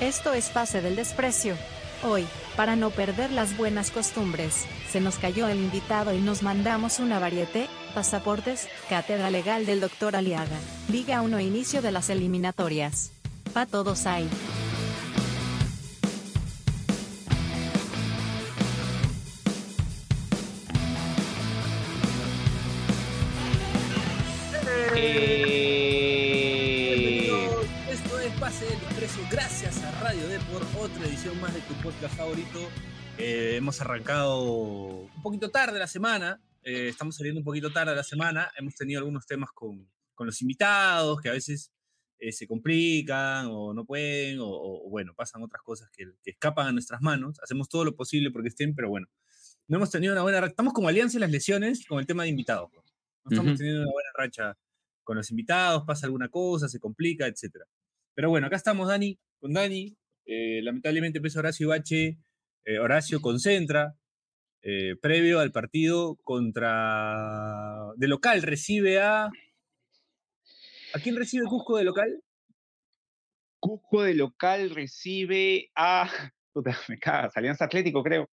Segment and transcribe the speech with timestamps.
[0.00, 1.56] Esto es Pase del Desprecio.
[2.04, 2.24] Hoy,
[2.56, 7.18] para no perder las buenas costumbres, se nos cayó el invitado y nos mandamos una
[7.18, 7.66] varieté,
[7.96, 10.56] pasaportes, cátedra legal del doctor Aliaga,
[10.88, 13.10] Liga 1 inicio de las eliminatorias.
[13.52, 14.28] Pa todos hay.
[30.08, 32.60] Radio D por otra edición más de tu podcast favorito.
[33.18, 38.02] Eh, hemos arrancado un poquito tarde la semana, eh, estamos saliendo un poquito tarde la
[38.02, 41.74] semana, hemos tenido algunos temas con, con los invitados que a veces
[42.18, 46.68] eh, se complican o no pueden, o, o, bueno, pasan otras cosas que, que escapan
[46.68, 47.38] a nuestras manos.
[47.42, 49.08] Hacemos todo lo posible porque estén, pero bueno,
[49.66, 50.52] no hemos tenido una buena racha.
[50.52, 52.70] Estamos como alianza en las lesiones con el tema de invitados.
[52.72, 52.82] ¿no?
[53.30, 53.58] Estamos Ujú.
[53.58, 54.56] teniendo una buena racha
[55.04, 57.56] con los invitados, pasa alguna cosa, se complica, etc.
[58.14, 59.97] Pero bueno, acá estamos, Dani, con Dani.
[60.30, 62.18] Eh, lamentablemente empezó Horacio Bache.
[62.64, 63.94] eh, Horacio concentra.
[64.62, 67.92] eh, previo al partido contra.
[67.96, 69.24] De local, recibe a.
[70.94, 72.22] ¿A quién recibe Cusco de local?
[73.60, 76.10] Cusco de local recibe a.
[76.52, 78.28] Puta, me cagas, Alianza Atlético, creo.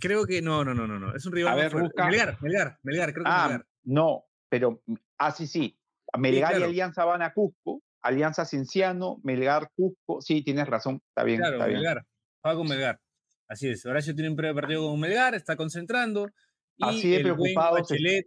[0.00, 1.14] Creo que no, no, no, no, no.
[1.14, 1.52] Es un rival.
[1.52, 2.06] A ver, busca.
[2.06, 3.66] Melgar, Melgar, Melgar, creo que Ah, Melgar.
[3.84, 4.82] no, pero.
[5.18, 5.78] Ah, sí, sí.
[6.18, 6.66] Melgar claro.
[6.66, 7.82] y Alianza van a Cusco.
[8.02, 10.20] Alianza Cienciano, Melgar, Cusco.
[10.20, 11.00] Sí, tienes razón.
[11.08, 11.78] Está bien, Claro, está bien.
[11.78, 12.04] Melgar.
[12.42, 13.00] Juega con Melgar.
[13.48, 13.84] Así es.
[13.86, 16.28] Horacio tiene un previo partido con Melgar, está concentrando.
[16.76, 18.26] Y Así de es- Bachelet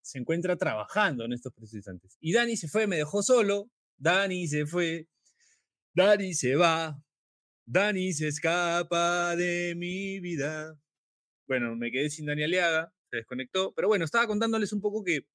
[0.00, 2.16] se encuentra trabajando en estos precisos instantes.
[2.20, 3.68] Y Dani se fue, me dejó solo.
[3.98, 5.06] Dani se fue.
[5.94, 6.98] Dani se va.
[7.66, 10.74] Dani se escapa de mi vida.
[11.46, 13.72] Bueno, me quedé sin Dani Aliaga, se desconectó.
[13.74, 15.26] Pero bueno, estaba contándoles un poco que,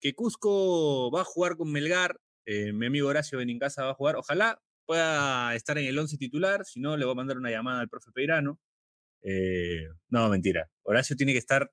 [0.00, 2.18] que Cusco va a jugar con Melgar.
[2.50, 4.16] Eh, mi amigo Horacio Benincasa va a jugar.
[4.16, 7.80] Ojalá pueda estar en el 11 titular, si no, le voy a mandar una llamada
[7.80, 8.58] al profe Peirano.
[9.20, 10.70] Eh, no, mentira.
[10.82, 11.70] Horacio tiene que estar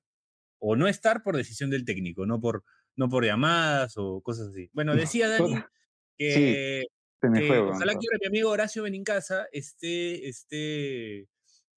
[0.58, 2.62] o no estar por decisión del técnico, no por,
[2.94, 4.68] no por llamadas o cosas así.
[4.74, 5.54] Bueno, decía Dani
[6.18, 6.84] que,
[7.22, 8.00] Se me que fue, ojalá weón.
[8.00, 11.26] que ahora mi amigo Horacio Benincasa esté, esté,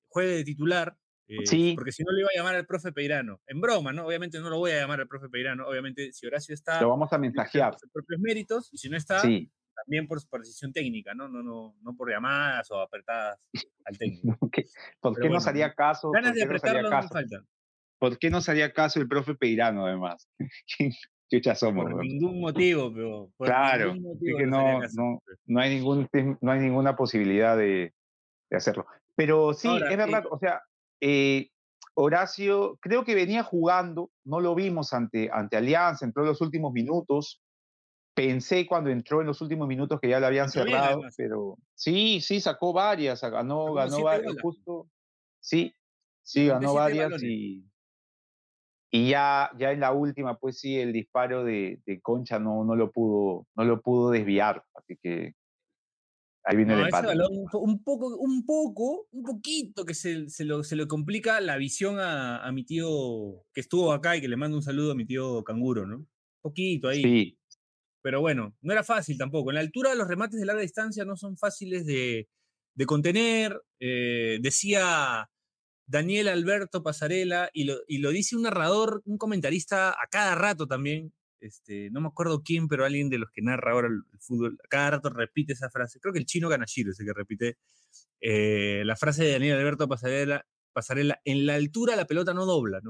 [0.10, 0.98] juegue de titular.
[1.30, 1.74] Eh, Sí.
[1.76, 3.40] Porque si no le iba a llamar al profe Peirano.
[3.48, 4.06] En broma, ¿no?
[4.06, 5.66] Obviamente no lo voy a llamar al profe Peirano.
[5.68, 7.76] Obviamente, si Horacio está, Lo vamos a mensajear.
[7.80, 8.70] sus propios méritos.
[8.74, 9.50] Y si no está, Sí.
[9.76, 11.30] también por, por decisión técnica, ¿no?
[11.30, 13.40] No, no, no por llamadas o apretadas
[13.86, 14.50] al técnico.
[14.52, 14.66] ¿Qué-
[15.00, 16.12] ¿Por Pero qué bueno, nos haría caso?
[16.12, 17.10] Ganas ¿Por de apretarlo no caso?
[17.10, 17.48] faltan.
[18.00, 20.28] ¿Por qué nos haría caso el profe Peirano, además?
[20.78, 20.92] ¿Quién
[21.30, 21.92] chucha somos?
[21.92, 23.30] Por ningún motivo, pero.
[23.38, 26.10] Por Claro, ningún es motivo que no, no, no hay ningún
[26.42, 27.94] no hay ninguna posibilidad de,
[28.50, 28.88] de hacerlo.
[29.16, 30.62] Pero sí, Ahora, es verdad, o sea,
[31.02, 31.50] eh,
[31.94, 36.72] Horacio creo que venía jugando, no lo vimos ante, ante Alianza, entró en los últimos
[36.72, 37.42] minutos.
[38.14, 42.20] Pensé cuando entró en los últimos minutos que ya lo habían bien, cerrado, pero sí,
[42.22, 44.90] sí, sacó varias, ganó, Sacó ganó siete varias, justo,
[45.40, 45.74] sí,
[46.24, 47.24] sí, ganó varias balones.
[47.24, 47.66] y,
[48.92, 52.76] y ya, ya en la última, pues sí, el disparo de, de Concha no, no
[52.76, 55.36] lo pudo, no lo pudo desviar, así que
[56.50, 57.08] ahí viene No, el empate.
[57.08, 61.58] balón, un poco, un poco, un poquito que se, se, lo, se lo complica la
[61.58, 64.96] visión a, a mi tío que estuvo acá y que le mando un saludo a
[64.96, 66.06] mi tío Canguro, ¿no?
[66.42, 67.02] Poquito ahí.
[67.04, 67.40] Sí,
[68.02, 69.52] Pero bueno, no era fácil tampoco.
[69.52, 72.30] En la altura los remates de larga distancia no son fáciles de,
[72.76, 73.62] de contener.
[73.80, 75.30] eh, decía
[75.88, 80.68] Daniel Alberto Pasarela, y lo, y lo dice un narrador, un comentarista a cada rato
[80.68, 81.14] también.
[81.40, 84.92] Este, no me acuerdo quién, pero alguien de los que narra ahora el, fútbol, cada
[84.92, 86.00] rato repite esa frase.
[86.00, 87.58] Creo que el chino Ganashiro es el que repite
[88.22, 92.82] eh, la frase de Daniel Alberto Pasarela, Pasarela, en la altura la pelota no dobla.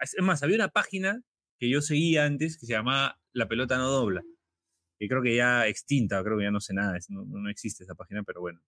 [0.00, 1.22] Es más, había una página
[1.58, 4.22] que yo seguía antes que se llamaba La pelota no dobla,
[4.98, 7.94] que creo que ya extinta, creo que ya no sé nada, no, no existe esa
[7.94, 8.60] página, pero bueno.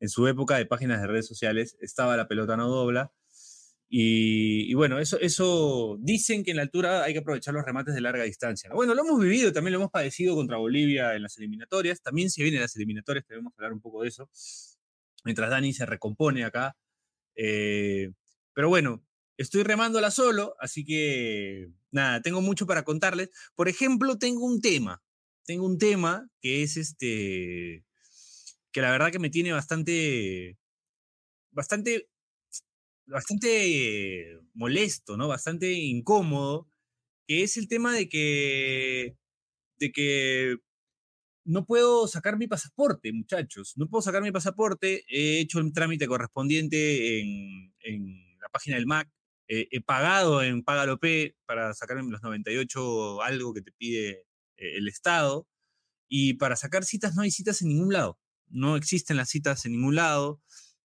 [0.00, 3.12] En su época de páginas de redes sociales estaba La pelota no dobla.
[3.94, 8.00] Y, bueno, eso, eso dicen que en la altura hay que aprovechar los remates de
[8.00, 8.70] larga distancia.
[8.70, 8.74] ¿no?
[8.74, 12.00] Bueno, lo hemos vivido, también lo hemos padecido contra Bolivia en las eliminatorias.
[12.00, 14.30] También se vienen las eliminatorias, debemos hablar un poco de eso.
[15.24, 16.74] Mientras Dani se recompone acá.
[17.36, 18.12] Eh,
[18.54, 19.04] pero bueno,
[19.36, 23.28] estoy remándola solo, así que nada, tengo mucho para contarles.
[23.54, 25.02] Por ejemplo, tengo un tema.
[25.44, 27.84] Tengo un tema que es este.
[28.72, 30.56] que la verdad que me tiene bastante.
[31.50, 32.08] bastante.
[33.06, 35.28] Bastante molesto, ¿no?
[35.28, 36.68] Bastante incómodo.
[37.26, 39.16] Que es el tema de que.
[39.78, 40.56] de que
[41.44, 43.74] no puedo sacar mi pasaporte, muchachos.
[43.76, 45.04] No puedo sacar mi pasaporte.
[45.08, 49.08] He hecho el trámite correspondiente en, en la página del MAC.
[49.48, 54.26] Eh, he pagado en Págalo P para sacarme los 98 algo que te pide
[54.56, 55.48] eh, el Estado.
[56.08, 58.18] Y para sacar citas no hay citas en ningún lado.
[58.48, 60.42] no existen las citas en ningún lado,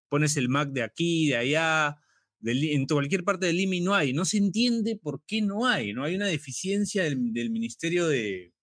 [0.09, 1.97] pones el Mac de aquí, de allá,
[2.44, 4.13] en cualquier parte del y no hay.
[4.13, 8.54] No se entiende por qué no hay, no hay una deficiencia del, ministerio de,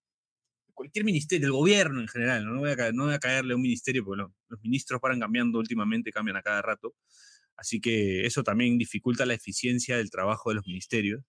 [0.75, 3.63] cualquier ministerio, del gobierno en general, no, voy, a, no voy a caerle a un
[3.63, 6.95] ministerio porque los ministros paran cambiando últimamente, cambian a cada rato,
[7.57, 11.23] así que eso también dificulta la eficiencia del trabajo de los ministerios.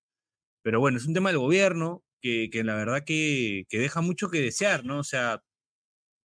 [0.63, 4.29] Pero bueno, es un tema del gobierno que, que la verdad que, que, deja mucho
[4.29, 4.99] que desear, ¿no?
[4.99, 5.43] O sea,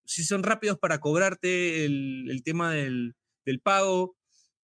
[0.05, 3.13] si son rápidos para cobrarte el, el tema del,
[3.45, 4.17] del pago,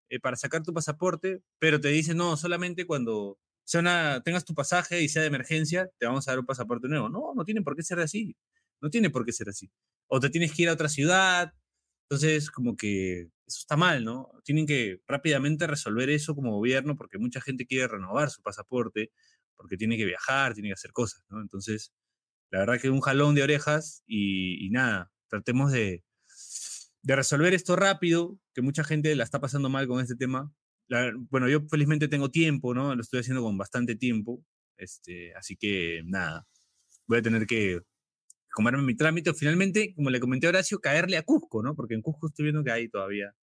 [0.10, 4.54] eh, para sacar tu pasaporte, pero te dicen, no, solamente cuando sea una, tengas tu
[4.54, 7.10] pasaje y sea de emergencia, te vamos a dar un pasaporte nuevo.
[7.10, 8.36] No, no tiene por qué ser así.
[8.82, 9.70] No tiene por qué ser así.
[10.08, 11.54] O te tienes que ir a otra ciudad.
[12.10, 14.32] Entonces, como que eso está mal, ¿no?
[14.44, 19.12] Tienen que rápidamente resolver eso como gobierno porque mucha gente quiere renovar su pasaporte
[19.56, 21.42] porque tiene que viajar, tiene que hacer cosas, ¿no?
[21.42, 21.92] Entonces,
[22.52, 26.04] la verdad que un jalón de orejas y, nada, tratemos de,
[27.08, 30.52] de, resolver esto rápido, que mucha gente la está pasando mal con este tema.
[31.30, 32.96] bueno, yo felizmente tengo tiempo, ¿no?
[32.96, 34.44] Lo estoy haciendo con bastante tiempo,
[34.78, 36.48] este, así que nada,
[37.08, 37.82] voy a tener que
[38.54, 39.34] comerme mi trámite.
[39.34, 41.76] Finalmente, como le comenté a Horacio, caerle a Cusco, ¿no?
[41.76, 43.34] Porque en Cusco estoy viendo que hay todavía,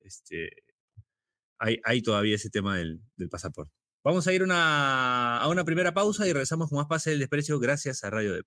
[0.00, 0.50] este,
[1.58, 3.00] hay, todavía ese tema del,
[3.30, 3.72] pasaporte.
[4.04, 8.02] Vamos a ir a una primera pausa y regresamos con más Pase del Desprecio gracias
[8.04, 8.46] a Radio Dep.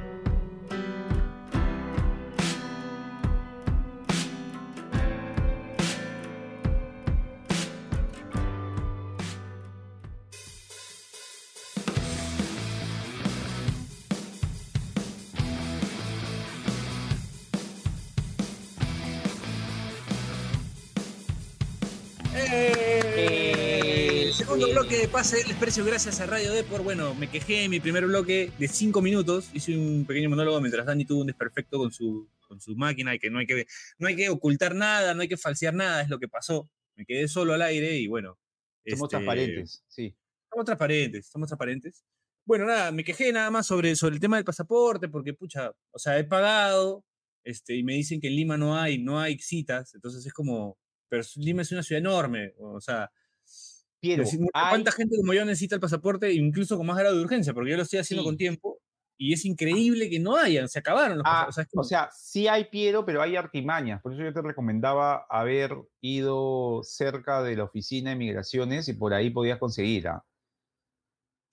[24.81, 26.81] Bloque de pase del desprecio gracias a Radio Depor.
[26.81, 29.51] Bueno, me quejé en mi primer bloque de cinco minutos.
[29.53, 33.19] Hice un pequeño monólogo mientras Dani tuvo un desperfecto con su, con su máquina y
[33.19, 33.67] que no hay que
[33.99, 36.67] no hay que ocultar nada, no hay que falsear nada, es lo que pasó.
[36.95, 38.39] Me quedé solo al aire y bueno.
[38.87, 40.15] Somos este, transparentes, sí.
[40.49, 42.03] Somos transparentes, somos transparentes.
[42.43, 45.99] Bueno, nada, me quejé nada más sobre, sobre el tema del pasaporte, porque, pucha, o
[45.99, 47.05] sea, he pagado,
[47.43, 50.79] este, y me dicen que en Lima no hay, no hay citas, entonces es como,
[51.07, 53.11] pero Lima es una ciudad enorme, o sea,
[54.01, 57.53] Piero, ¿Cuánta gente como yo necesita el pasaporte, incluso con más grado de urgencia?
[57.53, 58.79] Porque yo lo estoy haciendo con tiempo
[59.15, 63.05] y es increíble que no hayan, se acabaron los ah, O sea, sí hay Piero,
[63.05, 64.01] pero hay artimañas.
[64.01, 69.13] Por eso yo te recomendaba haber ido cerca de la oficina de migraciones y por
[69.13, 70.07] ahí podías conseguir.
[70.07, 70.25] ¿ah?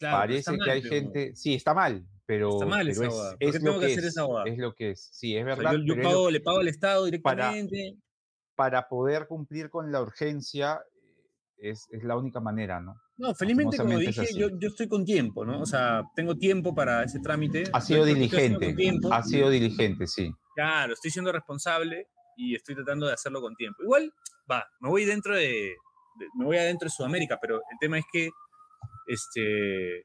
[0.01, 1.37] Parece que hay gente.
[1.37, 2.55] Sí, está mal, pero.
[2.55, 5.11] Está mal esa es, es, lo que, es, es lo que es.
[5.13, 5.75] Sí, es verdad.
[5.85, 7.99] yo, le pago al Estado directamente.
[8.55, 10.81] Para, para poder cumplir con la urgencia,
[11.61, 13.01] es, la única manera, ¿no?
[13.17, 15.61] No, felizmente, como dije, yo, yo, estoy con tiempo, ¿no?
[15.61, 17.65] O sea, tengo tiempo para ese trámite.
[17.73, 18.75] Ha sido diligente.
[19.11, 20.33] Ha sido diligente, sí.
[20.55, 22.07] Claro, estoy siendo responsable
[22.37, 23.83] y estoy tratando de hacerlo con tiempo.
[23.83, 24.13] Igual,
[24.51, 25.75] va, me voy dentro de,
[26.37, 28.31] me voy adentro de Sudamérica, pero el tema es que,
[29.07, 30.03] este,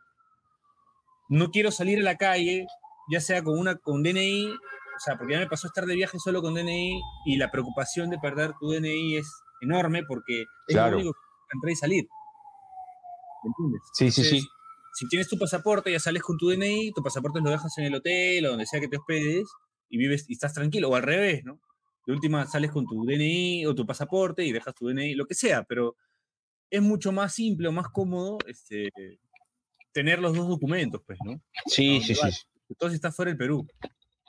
[1.29, 2.65] no quiero salir a la calle,
[3.11, 6.17] ya sea con una con DNI, o sea, porque ya me pasó estar de viaje
[6.19, 9.27] solo con DNI y la preocupación de perder tu DNI es
[9.61, 11.13] enorme porque es lo único
[11.53, 12.07] entrar y salir.
[13.43, 13.81] ¿Me entiendes?
[13.93, 14.48] Sí, sí, sí.
[14.93, 17.95] Si tienes tu pasaporte, ya sales con tu DNI, tu pasaporte lo dejas en el
[17.95, 19.48] hotel o donde sea que te hospedes
[19.89, 21.60] y vives y estás tranquilo, o al revés, ¿no?
[22.05, 25.36] De última sales con tu DNI o tu pasaporte y dejas tu DNI, lo que
[25.36, 25.95] sea, pero
[26.69, 28.91] es mucho más simple o más cómodo este,
[29.91, 31.39] tener los dos documentos, pues, ¿no?
[31.67, 32.29] Sí, sí, sí.
[32.69, 33.67] Entonces estás fuera del Perú.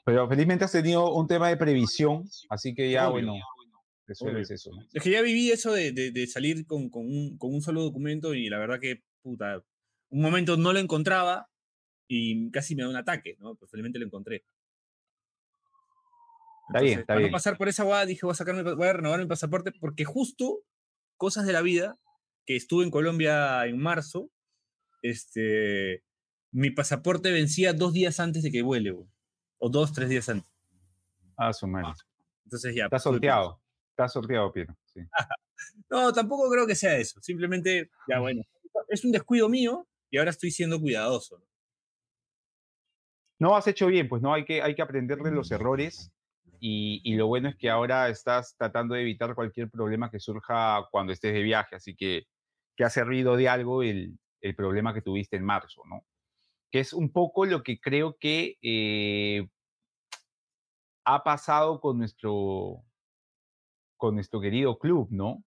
[0.04, 3.34] Pero felizmente has tenido un tema de previsión, así que ya, bueno,
[4.06, 8.78] eso, Es que ya viví eso de, salir con, un, solo documento y la verdad
[8.80, 9.62] que, puta,
[10.10, 11.48] un momento no lo encontraba
[12.06, 13.54] y casi me da un ataque, ¿no?
[13.54, 14.44] Pues felizmente lo encontré.
[16.68, 18.92] está bien, está para no pasar por esa guada, dije, voy a, sacarme, voy a
[18.92, 20.62] renovar mi pasaporte porque justo,
[21.16, 21.98] cosas de la vida,
[22.46, 24.30] que estuve en Colombia en marzo,
[25.00, 26.04] este,
[26.50, 28.92] mi pasaporte vencía dos días antes de que vuele,
[29.58, 30.50] o dos, tres días antes.
[31.36, 31.94] Ah, su madre.
[32.44, 32.84] Entonces ya.
[32.84, 33.63] Está sorteado.
[33.94, 34.74] Está sorteado, Piero.
[34.92, 35.00] Sí.
[35.90, 37.20] no, tampoco creo que sea eso.
[37.22, 38.42] Simplemente, ya bueno,
[38.88, 41.40] es un descuido mío y ahora estoy siendo cuidadoso.
[43.38, 46.10] No, has hecho bien, pues no, hay que, hay que aprender de los errores
[46.58, 50.86] y, y, lo bueno es que ahora estás tratando de evitar cualquier problema que surja
[50.90, 52.26] cuando estés de viaje, así que,
[52.76, 56.04] que ha servido de algo el, el problema que tuviste en marzo, ¿no?
[56.70, 59.46] Que es un poco lo que creo que eh,
[61.04, 62.84] ha pasado con nuestro,
[63.96, 65.42] con nuestro querido club, ¿no?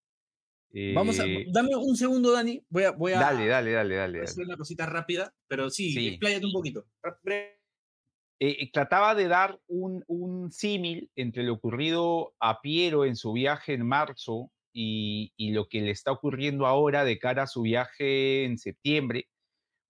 [0.94, 2.64] Vamos a, Eh, dame un segundo, Dani.
[2.70, 3.96] Voy a, voy a dale, dale, dale, dale.
[3.96, 4.24] voy a dale.
[4.24, 6.08] hacer una cosita rápida, pero sí, Sí.
[6.10, 6.86] expláyate un poquito.
[7.02, 7.58] Ra- bre-
[8.40, 13.74] eh, trataba de dar un, un símil entre lo ocurrido a Piero en su viaje
[13.74, 18.44] en marzo y, y lo que le está ocurriendo ahora de cara a su viaje
[18.46, 19.28] en septiembre.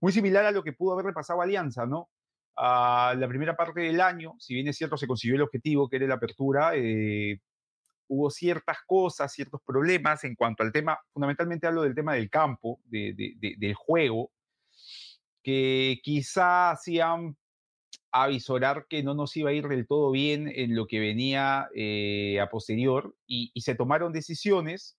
[0.00, 2.08] Muy similar a lo que pudo haberle pasado a Alianza, ¿no?
[2.56, 5.96] A la primera parte del año, si bien es cierto, se consiguió el objetivo, que
[5.96, 7.40] era la apertura, eh,
[8.08, 12.80] hubo ciertas cosas, ciertos problemas en cuanto al tema, fundamentalmente hablo del tema del campo,
[12.86, 14.32] de- de- de- del juego,
[15.42, 17.36] que quizá hacían
[18.10, 22.40] avisorar que no nos iba a ir del todo bien en lo que venía eh,
[22.40, 24.98] a posterior y, y se tomaron decisiones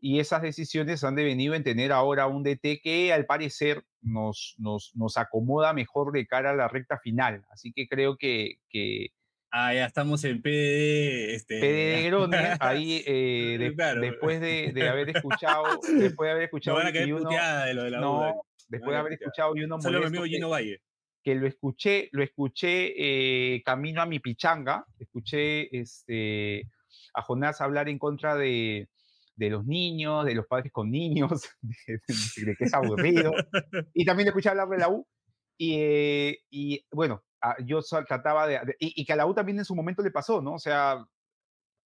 [0.00, 4.92] y esas decisiones han devenido en tener ahora un DT que al parecer nos, nos,
[4.94, 7.44] nos acomoda mejor de cara a la recta final.
[7.50, 9.08] Así que creo que, que
[9.56, 11.34] Ah, ya estamos en PDD.
[11.34, 12.10] Este, PD
[12.60, 14.00] ahí eh, de- Claro.
[14.00, 15.64] después de, de haber escuchado,
[15.96, 18.34] después de haber escuchado van a caer uno- de lo de la no, UDA.
[18.68, 20.80] después van de haber escuchado y uno Solo mi amigo que- Gino Valle.
[21.22, 22.94] que lo escuché, lo escuché
[23.56, 26.68] eh, camino a mi pichanga, escuché este,
[27.14, 28.88] a Jonás hablar en contra de,
[29.36, 32.00] de los niños, de los padres con niños, de,
[32.44, 33.32] de- que es aburrido,
[33.94, 35.06] y también lo escuché hablar de la U,
[35.56, 37.22] y, eh, y, bueno,
[37.64, 40.40] yo so- trataba de, y, que a la U también en su momento le pasó,
[40.42, 40.54] ¿no?
[40.54, 41.04] O sea,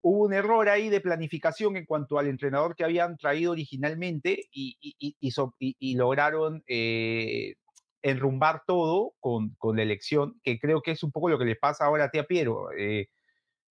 [0.03, 4.77] hubo un error ahí de planificación en cuanto al entrenador que habían traído originalmente y,
[4.81, 7.55] y- y- y lograron eh,
[8.03, 11.57] enrumbar todo con, con la elección, que creo que es un poco lo que le
[11.57, 12.71] pasa ahora a Tía Piero.
[12.73, 13.09] Eh,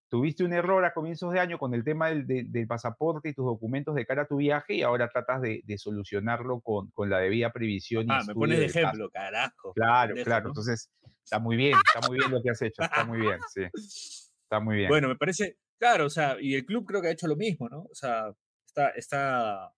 [0.10, 3.34] tuviste un error a comienzos de año con el tema del, de- del pasaporte y
[3.34, 7.10] tus documentos de cara a tu viaje y ahora tratas de, de solucionarlo con, con
[7.10, 8.04] la debida previsión.
[8.06, 8.80] y Ah, me pones de caso.
[8.80, 9.74] ejemplo, carajo.
[9.74, 10.44] Claro, claro.
[10.46, 10.50] ¿no?
[10.52, 10.90] Entonces,
[11.24, 13.64] está muy bien, está muy bien lo que has hecho, está muy bien, sí.
[14.44, 14.88] Está muy bien.
[14.90, 17.68] Bueno, me parece, claro, o sea, y el club creo que ha hecho lo mismo,
[17.68, 17.82] ¿no?
[17.84, 18.34] O sea,
[18.66, 19.74] está, está,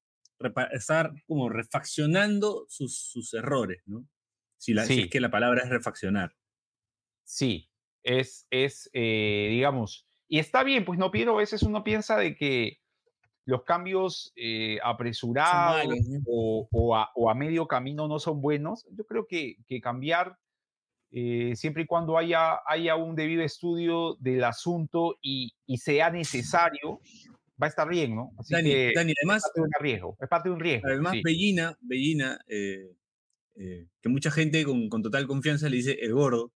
[0.71, 4.05] está como refaccionando sus, sus errores, ¿no?
[4.57, 5.01] Si, la, si Sí.
[5.03, 6.35] es que la palabra es refaccionar.
[7.23, 7.71] Sí,
[8.03, 12.35] es, es eh, digamos, y está bien, pues no, Piero, a veces uno piensa de
[12.35, 12.77] que
[13.45, 15.89] los cambios eh, apresurados
[16.27, 18.85] o, o a, o a medio camino no son buenos.
[18.91, 20.37] Yo creo que, que cambiar,
[21.11, 26.99] eh, siempre y cuando haya, haya un debido estudio del asunto y, y sea necesario,
[27.61, 28.29] va a estar bien, ¿no?
[28.37, 30.87] Así Dani, que Dani, es además, parte de un riesgo, es parte de un riesgo.
[30.87, 31.21] además sí.
[31.23, 32.91] Bellina, Bellina eh,
[33.55, 36.51] que mucha gente con, con total confianza le dice el gordo,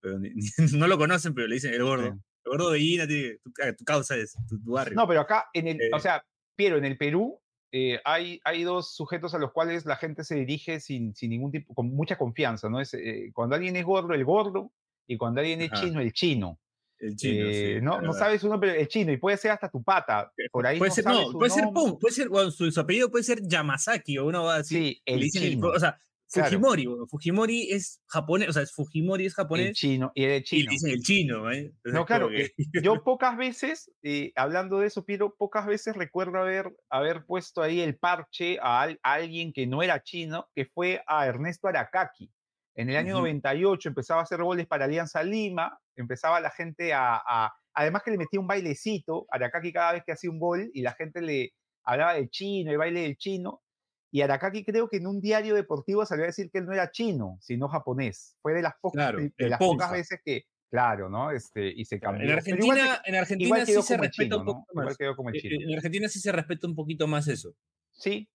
[0.00, 0.46] pero ni- ni-
[0.78, 2.20] no lo conocen, pero le dicen el gordo.
[2.44, 4.94] El gordo Bellina, tiene- tu, ah, tu causa es tu, tu barrio.
[4.96, 6.00] No, pero acá, en el, o Eh.
[6.00, 6.24] sea,
[6.56, 7.38] Piero, en el Perú
[7.72, 11.52] eh, hay, hay dos sujetos a los cuales la gente se dirige sin, sin ningún
[11.52, 12.80] tipo, con mucha confianza, ¿no?
[12.80, 14.72] Es, eh, cuando alguien es gordo, el gordo,
[15.06, 15.82] y cuando alguien es Ajá.
[15.84, 16.58] chino, el chino.
[16.98, 19.70] el chino, Eh, sí, no, no sabes uno, pero el chino, y puede ser hasta
[19.70, 20.30] tu pata.
[20.52, 21.64] Por ahí puede no ser, sabes no, puede ser.
[21.72, 24.78] Pum, puede ser, bueno, su, su apellido puede ser Yamazaki o uno va a decir.
[24.82, 25.68] Sí, le el dicen el- chino.
[25.68, 25.98] o sea,
[26.32, 26.48] Claro.
[26.48, 30.40] Fujimori, bueno, Fujimori es japonés, o sea, es Fujimori es el japonés chino, y el
[30.40, 30.70] y chino.
[30.70, 31.58] dicen el chino, ¿eh?
[31.58, 35.96] Entonces, No, claro, como que- Yo pocas veces, eh, hablando de eso, Piero, pocas veces
[35.96, 40.48] recuerdo haber, haber puesto ahí el parche a, al- a alguien que no era chino,
[40.54, 42.30] que fue a Ernesto Aracaki.
[42.76, 43.22] En el año Ujú.
[43.22, 48.10] 98 empezaba a hacer goles para Alianza Lima, empezaba la gente a, a- Además que
[48.10, 51.52] le metía un bailecito, Aracaki cada vez que hacía un gol, y la gente le
[51.84, 53.62] hablaba del chino, el baile del chino,
[54.10, 56.90] y Aracaki creo que en un diario deportivo salió a decir que él no era
[56.90, 58.36] chino, sino japonés.
[58.42, 59.92] Fue de las pocas, Claro, de el las pocas Ponja.
[59.92, 61.30] veces que, claro, ¿no?
[61.30, 62.22] Este, y se cambió.
[62.28, 64.96] en Pero igual Argentina, en Argentina sí se respeta chino, un Igual más.
[65.00, 65.68] Eh, chino.
[65.70, 67.54] En Argentina sí se respeta un poquito más eso.
[67.92, 68.28] Sí,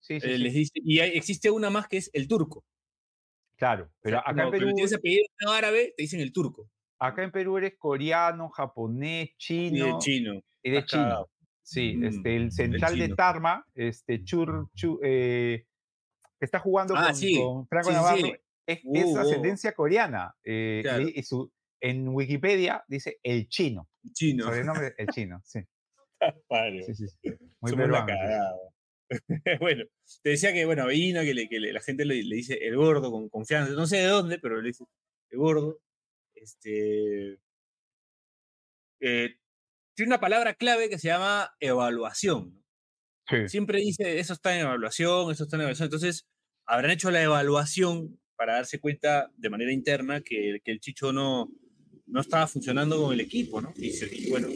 [0.00, 2.64] sí, sí, Eh, sí, les dice, y hay- existe una más que es el turco.
[3.56, 3.84] claro.
[3.84, 6.70] O Pero sea, acá, en Perú, tienes apellido árabe, te dicen el turco.
[6.98, 9.86] acá en Perú eres coreano, japonés, Y chino.
[9.86, 10.32] el chino.
[10.62, 11.26] eres estás cagado.
[11.26, 11.39] chino.
[11.62, 13.14] Sí, Mm, este, el central de.
[13.14, 15.66] Tarma, este, Chur, Chu- eh,
[16.38, 18.32] que está jugando Ah, con, sí, con Franco sí, Navarro, sí.
[18.66, 19.18] es, Uh, es uh.
[19.18, 20.34] ascendencia coreana.
[20.44, 21.02] eh, Claro.
[21.08, 21.52] y- y su-
[21.82, 24.44] en Wikipedia dice el chino, El chino.
[24.44, 25.60] sobrenombre el chino, sí.
[26.48, 26.82] Padre.
[26.84, 27.30] sí, sí, sí.
[27.60, 28.06] Muy Somos peruano,
[29.60, 29.84] bueno,
[30.22, 32.76] te decía que, bueno, Bellina, que, le- que le- la gente le, le dice el
[32.76, 33.72] gordo con confianza.
[33.72, 34.84] No sé de dónde, pero le dice
[35.30, 35.78] el gordo.
[36.34, 37.38] Este.
[39.00, 39.36] eh,
[40.00, 42.64] tiene una palabra clave que se llama evaluación.
[43.46, 45.86] Siempre dice, eso está en evaluación, eso está en evaluación.
[45.86, 46.26] Entonces,
[46.66, 51.48] habrán hecho la evaluación para darse cuenta de manera interna que, que el Chicho no,
[52.06, 53.72] no estaba funcionando con el equipo, ¿no?
[53.76, 54.48] Y, bueno,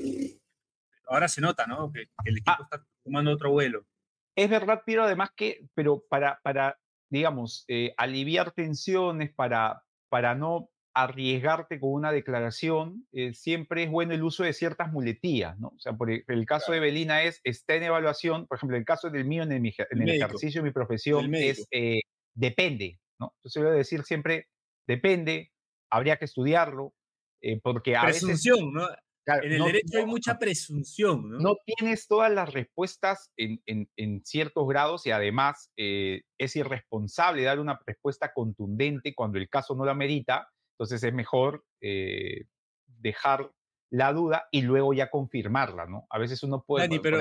[1.09, 1.93] ahora se nota, ¿no?
[1.93, 2.59] Que, que el equipo Ah.
[2.63, 3.87] está tomando otro vuelo.
[4.35, 10.71] Es verdad, Piero, además que, pero para, para digamos, eh, aliviar tensiones, para, para no
[10.95, 15.69] arriesgarte con una declaración, eh, siempre es bueno el uso de ciertas muletillas, ¿no?
[15.69, 18.85] O sea, por e, el, caso de Belina es, está en evaluación, por ejemplo, el
[18.85, 22.01] caso del mío en el, ejercicio de mi profesión es, eh,
[22.35, 23.35] depende, ¿no?
[23.39, 24.47] Entonces voy a decir siempre,
[24.87, 25.51] depende,
[25.91, 26.95] habría que estudiarlo,
[27.43, 28.89] eh, porque a Presunción, ¿no?
[29.27, 31.31] en el derecho hay mucha presunción.
[31.31, 31.39] ¿no?
[31.39, 37.61] no tienes todas las respuestas en, en, ciertos grados y además eh, es irresponsable dar
[37.61, 40.49] una respuesta contundente cuando el caso no la merita.
[40.75, 42.47] Entonces es mejor eh,
[42.87, 43.51] dejar
[43.91, 46.07] la duda y luego ya confirmarla, ¿no?
[46.11, 46.89] A veces uno puede...
[46.89, 47.21] Dani, pero,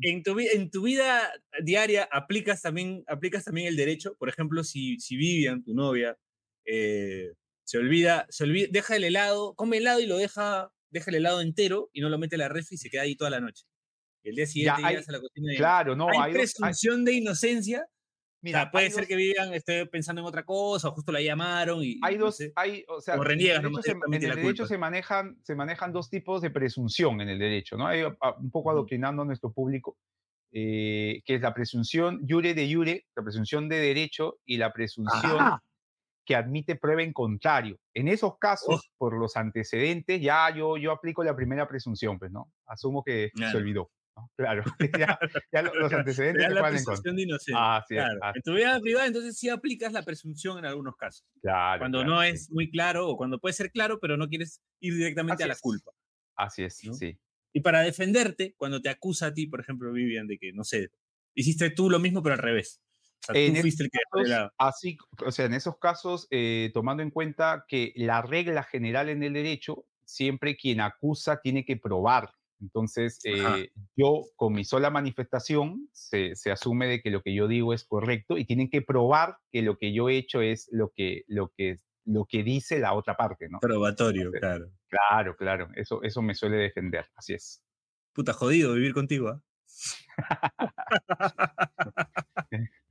[0.00, 1.30] en, tu, en, tu, vida
[1.62, 4.16] diaria aplicas también, aplicas también el derecho.
[4.18, 6.16] Por ejemplo, si, si Vivian, tu novia,
[6.64, 7.34] eh,
[7.64, 11.40] se olvida, se olvida, deja el helado, come helado y lo deja deja el helado
[11.40, 13.64] entero y no lo mete a la refri y se queda ahí toda la noche.
[14.22, 17.84] el día siguiente ya, llegas a la cocina y claro, no, hay, presunción de inocencia.
[18.44, 21.98] Mira, puede ser que Vivian esté pensando en otra cosa o justo la llamaron y
[22.02, 25.38] hay dos, hay, o sea, reniegas, en el derecho, se, en el derecho se manejan,
[25.42, 27.86] se manejan dos tipos de presunción en el derecho, ¿no?
[27.86, 29.96] Hay ah, un poco adoctrinando a nuestro público.
[30.56, 35.58] Eh, que es la presunción jure de jure, la presunción de derecho y la presunción
[36.24, 37.80] que admite prueba en contrario.
[37.92, 42.52] En esos casos, por los antecedentes, ya yo, yo aplico la primera presunción, pues, ¿no?
[42.66, 43.90] Asumo que se olvidó.
[44.36, 44.62] Claro,
[45.52, 47.56] ya, los antecedentes se la presunción de inocencia.
[47.58, 48.20] Ah, sí, claro.
[48.34, 51.26] En tu vida privada, entonces sí aplicas la presunción en algunos casos.
[51.40, 51.80] Claro.
[51.80, 55.44] Cuando no es muy claro o cuando puede ser claro, pero no quieres ir directamente
[55.44, 55.92] a la culpa.
[56.36, 57.18] Así es, sí.
[57.52, 60.90] Y para defenderte, cuando te acusa a ti, por ejemplo, Vivian, de que, no sé,
[61.34, 62.80] hiciste tú lo mismo, pero al revés
[63.32, 63.56] en
[64.58, 69.22] así, o sea, en esos casos, eh, tomando en cuenta que la regla general en
[69.22, 72.30] el derecho, siempre quien acusa tiene que probar.
[72.60, 77.48] Entonces, eh, yo con mi sola manifestación se, se, asume de que lo que yo
[77.48, 80.92] digo es correcto y tienen que probar que lo que yo he hecho es lo
[80.94, 83.58] que, lo que, lo que dice la otra parte, ¿no?
[83.60, 84.70] Probatorio, claro.
[84.88, 85.68] Claro, claro.
[85.74, 87.62] Eso, eso me suele defender, así es.
[88.12, 89.42] Puta, jodido vivir contigo, ¿ah?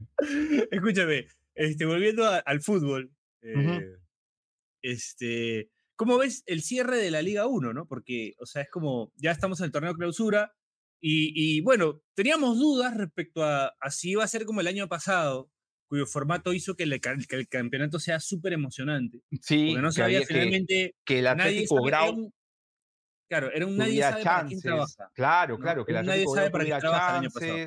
[0.71, 3.11] Escúchame, este, volviendo al fútbol,
[3.41, 3.95] eh,
[4.81, 7.73] este, ¿cómo ves el cierre de la Liga 1?
[7.73, 7.87] ¿no?
[7.87, 10.53] Porque, o sea, es como, ya estamos en el torneo clausura
[11.05, 15.49] y, bueno, teníamos dudas respecto a, si iba a ser como el año pasado,
[15.89, 19.21] cuyo formato hizo que, el campeonato sea súper emocionante.
[19.41, 22.31] Sí, porque no sabía finalmente que, el Atlético Grau
[23.33, 25.11] Claro, era un nadie sabe para quién trabaja.
[25.15, 27.57] Claro, claro, que la nadie sabe para quién trabaja el año pasado.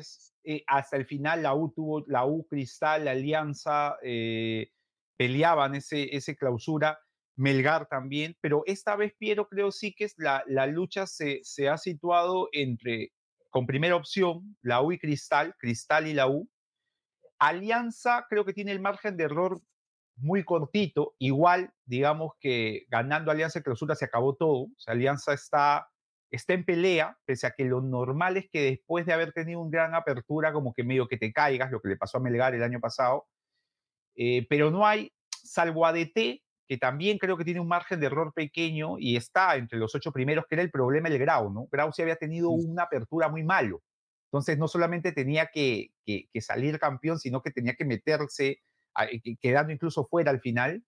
[0.45, 4.71] Eh, hasta el final la U tuvo, la U Cristal, la Alianza eh,
[5.17, 6.97] peleaban ese, ese clausura,
[7.37, 11.69] Melgar también, pero esta vez Piero creo sí que es la, la lucha se, se
[11.69, 13.13] ha situado entre,
[13.51, 16.49] con primera opción, la U y Cristal, Cristal y la U.
[17.39, 19.61] Alianza creo que tiene el margen de error
[20.15, 25.89] muy cortito, igual, digamos que ganando Alianza Clausura se acabó todo, o Alianza está,
[26.31, 29.69] está en pelea, pese a que lo normal es que después de haber tenido un
[29.69, 32.63] gran apertura, como que medio que te caigas, lo que le pasó a Melgar el
[32.63, 33.27] año pasado,
[34.15, 38.33] eh, pero no hay, salvo ADT, que también creo que tiene un margen de error
[38.33, 41.67] pequeño y está entre los ocho primeros, que era el problema del Grau, ¿no?
[41.71, 43.81] Grau sí había tenido una apertura muy malo.
[44.27, 48.61] Entonces no solamente tenía que, que salir campeón, sino que tenía que meterse
[49.41, 50.83] quedando incluso fuera al final.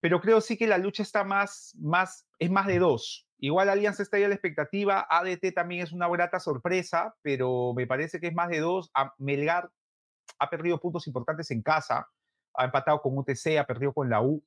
[0.00, 3.26] Pero creo sí que la lucha está más, más, es más de dos.
[3.38, 7.86] Igual Alianza está ahí a la expectativa, ADT también es una grata sorpresa, pero me
[7.86, 8.90] parece que es más de dos.
[9.18, 9.70] Melgar
[10.38, 12.08] ha perdido puntos importantes en casa,
[12.54, 14.42] ha empatado con UTC, ha perdido con la U.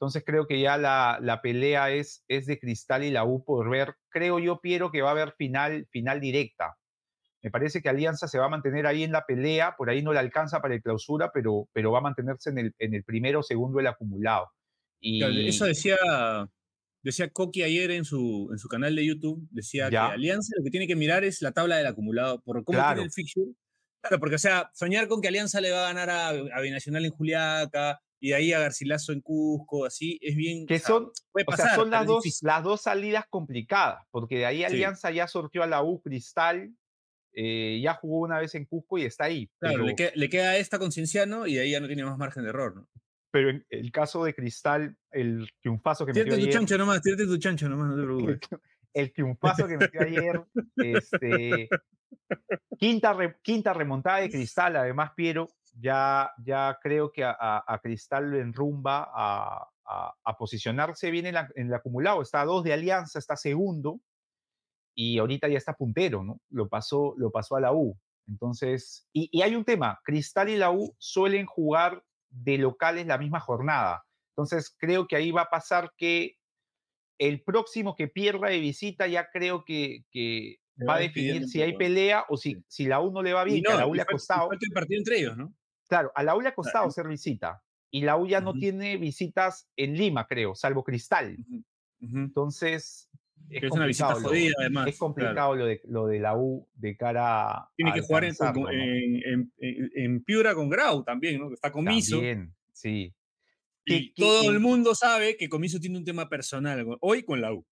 [0.00, 3.68] Entonces creo que ya la, la, pelea es, es de Cristal y la U por
[3.68, 3.96] ver.
[4.10, 6.76] Creo yo, Piero, que va a haber final, final directa.
[7.42, 10.12] Me parece que Alianza se va a mantener ahí en la pelea, por ahí no
[10.12, 13.40] le alcanza para el clausura, pero, pero va a mantenerse en el, en el primero
[13.40, 14.46] o segundo el acumulado.
[15.00, 15.48] Y...
[15.48, 15.96] Eso decía,
[17.02, 20.70] decía Coqui ayer en su, en su canal de YouTube, decía que Alianza lo que
[20.70, 23.50] tiene que mirar es la tabla del acumulado, por cómo tiene el fixture.
[24.00, 27.04] Claro, porque o sea, soñar con que Alianza le va a ganar a, a Binacional
[27.04, 30.66] en Juliaca, y de ahí a Garcilaso en Cusco, así, es bien...
[30.66, 31.10] Que son,
[31.46, 35.62] o sea, son las dos, las dos salidas complicadas, porque de ahí Alianza ya sortió
[35.62, 36.72] a la U Cristal,
[37.32, 39.48] eh, ya jugó una vez en Cusco y está ahí.
[39.60, 42.74] Claro, le, queda, esta con Cienciano y ahí ya no tiene más margen de error,
[42.74, 42.88] ¿no?
[43.30, 46.46] Pero en el caso de Cristal, el triunfazo que metió ayer...
[46.46, 48.40] tu chancho nomás, tírate tu chancho nomás, no te preocupes.
[48.94, 50.42] El, triunfazo que metió ayer,
[50.76, 51.68] este,
[52.78, 55.48] quinta, quinta remontada de Cristal, además, Piero,
[55.80, 57.36] ya, ya creo que a,
[57.66, 62.22] a Cristal lo enrumba a, a, posicionarse bien en, en, el acumulado.
[62.22, 64.00] Está a dos de Alianza, está segundo,
[64.94, 66.40] y ahorita ya está puntero, ¿no?
[66.50, 67.96] Lo pasó, lo pasó a la U.
[68.26, 73.40] Entonces, y, hay un tema, Cristal y la U suelen jugar de locales la misma
[73.40, 74.04] jornada.
[74.32, 76.36] Entonces creo que ahí va a pasar que
[77.18, 81.76] el próximo que pierda de visita ya creo que, que va a definir si hay
[81.76, 83.66] pelea o si, si la U no le va bien.
[83.66, 84.50] a la U le ha costado.
[84.52, 85.54] el partido entre ellos, ¿no?
[85.88, 88.96] Claro, a la U le ha costado ser visita y la U ya no tiene
[88.98, 91.36] visitas en Lima, creo, salvo Cristal.
[92.00, 93.08] Entonces,
[93.50, 94.88] es, una visita jodida, además.
[94.88, 97.70] Es complicado lo, de, lo de la U de cara a.
[97.76, 101.52] Tiene que jugar en, en, Piura con Grau también, ¿no?
[101.52, 102.16] Está Comiso.
[102.16, 103.14] También, sí.
[103.86, 107.66] Y todo el mundo sabe que Comiso tiene un tema personal hoy con la U.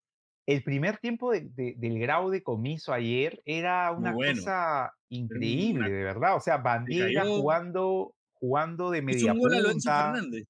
[0.47, 6.37] El primer tiempo de, del Grau de Comiso ayer era una cosa increíble, de verdad.
[6.37, 10.13] O sea, Bandera jugando, jugando de media punta.
[10.13, 10.47] Fernández.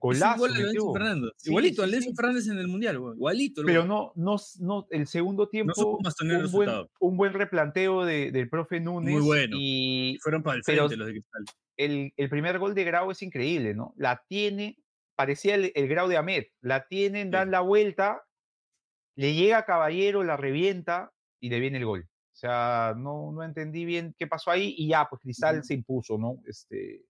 [0.00, 0.46] Golazo,
[0.94, 1.30] Fernando.
[1.44, 3.62] Igualito, sí, Fernández en el Mundial, igualito.
[3.66, 8.80] Pero no, no, no, el segundo tiempo, un, buen, un, buen, replanteo de, del profe
[8.80, 9.12] Núñez.
[9.12, 9.56] Muy bueno.
[9.58, 11.44] Y, fueron para el frente los de Cristal.
[11.76, 13.92] El, el, primer gol de Grau es increíble, ¿no?
[13.98, 14.78] La tiene,
[15.16, 18.22] parecía el, el Grau de Ahmed, la tienen, dan la vuelta,
[19.16, 22.08] le llega Caballero, la revienta y le viene el gol.
[22.32, 26.16] O sea, no, no entendí bien qué pasó ahí y ya, pues Cristal se impuso,
[26.16, 26.40] ¿no?
[26.46, 27.04] Este,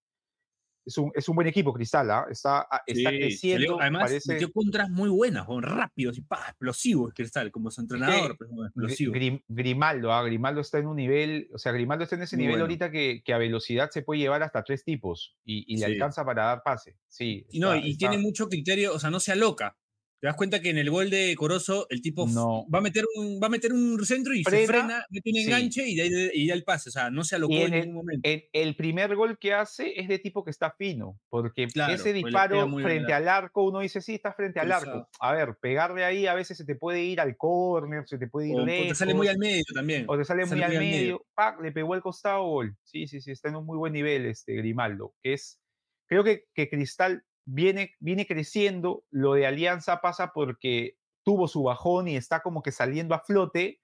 [0.84, 2.26] es un, es un buen equipo, Cristal, ¿ah?
[2.30, 3.80] está, ah, está creciendo.
[3.80, 4.32] además, parece...
[4.32, 8.36] metió contras muy buenas, rápidos y explosivos, Cristal, como su entrenador.
[8.36, 9.12] Pues, explosivo.
[9.46, 10.22] Grimaldo, ¿ah?
[10.24, 13.32] Grimaldo está en un nivel, o sea, Grimaldo está en ese nivel ahorita que, que,
[13.32, 16.96] a velocidad se puede llevar hasta tres tipos y, y le alcanza para dar pase.
[17.08, 17.46] Sí.
[17.50, 19.76] y no, y tiene mucho criterio, o sea, no se aloca
[20.20, 23.40] te das cuenta que en el gol de Corozo el tipo va, a meter un,
[23.42, 26.54] va a meter un centro y se frena, mete un enganche y, de ahí, da
[26.54, 26.90] el pase.
[26.90, 28.28] O sea, no se alocó en, ningún momento.
[28.52, 33.14] El, primer gol que hace es de tipo que está fino, porque ese disparo frente
[33.14, 35.08] al arco, uno dice, sí, está frente al arco.
[35.20, 38.48] A ver, pegarle ahí a veces se te puede ir al córner, se te puede
[38.48, 38.86] ir o, lejos.
[38.86, 40.04] O te sale muy al medio también.
[40.06, 41.24] O te sale, muy, al medio.
[41.62, 42.76] le pegó el costado gol.
[42.84, 45.14] Sí, sí, sí, está en un muy buen nivel este Grimaldo.
[45.22, 45.58] Que es,
[46.06, 52.08] creo que, que Cristal viene, viene creciendo, lo de Alianza pasa porque tuvo su bajón
[52.08, 53.80] y está como que saliendo a flote,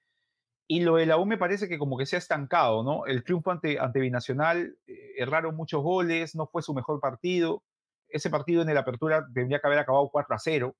[0.69, 3.07] y lo de la U me parece que como que se ha estancado, ¿no?
[3.07, 7.63] El triunfo ante, ante Binacional, eh, erraron muchos goles, no fue su mejor partido,
[8.09, 10.77] ese partido en la apertura tendría que haber acabado 4 a 0,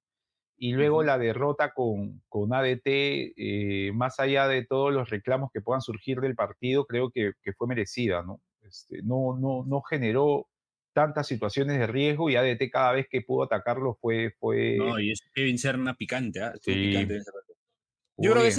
[0.59, 5.61] y luego la derrota con, con ADT, eh, más allá de todos los reclamos que
[5.61, 8.41] puedan surgir del partido, creo que, que fue merecida, ¿no?
[8.63, 10.49] Este, no, no, no generó
[10.97, 14.35] tantas situaciones de riesgo y ADT cada vez que pudo atacarlo fue...
[14.41, 14.77] fue...
[14.79, 16.55] No, y es Kevin Serna picante, ¿ah?
[18.19, 18.51] Yo creo que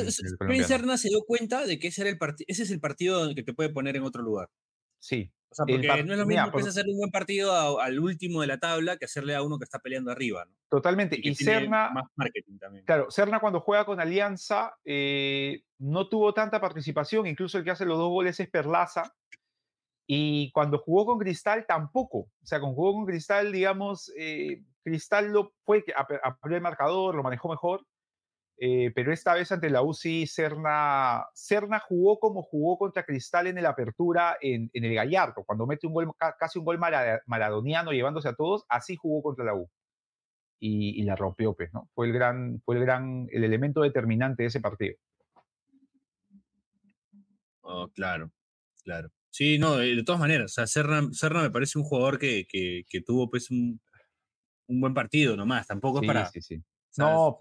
[0.46, 3.42] Kevin Serna se dio cuenta de que ese, era el ese es el partido que
[3.42, 4.52] te puede poner en otro lugar.
[5.00, 5.32] Sí.
[5.50, 8.48] O sea, porque no es lo mismo que hacer un buen partido al último de
[8.48, 10.46] la tabla que hacerle a uno que está peleando arriba.
[10.46, 10.52] ¿no?
[10.70, 11.20] Totalmente.
[11.20, 11.90] Y, Serna.
[11.90, 12.86] Más marketing también.
[12.86, 17.26] Claro, Serna cuando juega con Alianza eh, no tuvo tanta participación.
[17.26, 19.12] Incluso el que hace los dos goles es Perlaza.
[20.08, 22.20] Y cuando jugó con Cristal tampoco.
[22.20, 25.84] O sea, cuando jugó con Cristal, digamos, eh, Cristal lo fue,
[26.24, 27.86] abrió el marcador, lo manejó mejor.
[28.60, 33.58] Eh, pero esta vez ante la UCI, Serna, Serna jugó como jugó contra Cristal en
[33.60, 38.34] el apertura en, el Gallardo, cuando mete un gol, casi un gol maradoniano llevándose a
[38.34, 39.70] todos, así jugó contra la U.
[40.60, 41.88] Y, la rompió, pues, ¿no?
[41.94, 44.96] Fue el gran, fue el gran, el elemento determinante de ese partido.
[47.62, 48.32] Oh, claro,
[48.84, 49.12] claro.
[49.38, 53.30] Sí, no, de todas maneras, o sea, Serna, me parece un jugador que, que, tuvo
[53.30, 53.80] pues un,
[54.66, 56.26] un, buen partido nomás, tampoco es para...
[56.32, 56.64] Sí, sí.
[56.98, 57.38] No,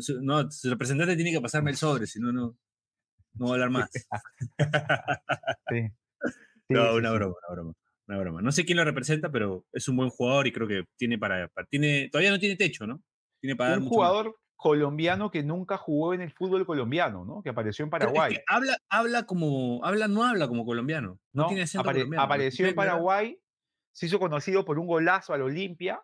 [0.00, 2.58] su, no, su representante tiene que pasarme el sobre, si no, no,
[3.40, 3.88] va a hablar más.
[5.70, 5.88] sí.
[6.68, 7.74] no, una broma, una broma,
[8.08, 8.42] una broma.
[8.42, 11.48] No sé quién lo representa, pero es un buen jugador y creo que tiene para...
[11.70, 13.04] tiene, todavía no tiene techo, ¿no?
[13.40, 17.40] Tiene para un dar jugador colombiano que nunca jugó en el fútbol colombiano, ¿no?
[17.40, 18.36] Que apareció en Paraguay.
[18.48, 21.20] habla, habla como, habla, no habla como colombiano.
[21.32, 22.20] No, tiene colombiano.
[22.20, 23.38] Apareció en Paraguay,
[23.92, 26.02] se hizo conocido por un golazo al Olimpia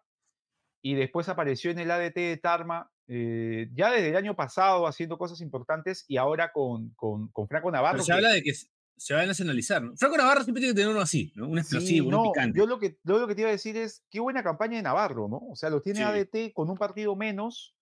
[0.81, 5.19] y después apareció en el ADT de Tarma, eh, ya desde el año pasado haciendo
[5.19, 8.01] cosas importantes y ahora con, con, Franco Navarro.
[8.01, 8.53] se habla de que
[8.97, 9.83] se va a nacionalizar.
[9.83, 9.97] ¿no?
[9.97, 11.49] Franco Navarro siempre tiene que tener uno así, ¿no?
[11.49, 12.57] un explosivo, un picante.
[12.57, 14.83] Yo lo, que, yo lo que te iba a decir es, qué buena campaña de
[14.83, 15.39] Navarro, ¿no?
[15.51, 17.75] O sea, lo tiene ADT con un partido menos,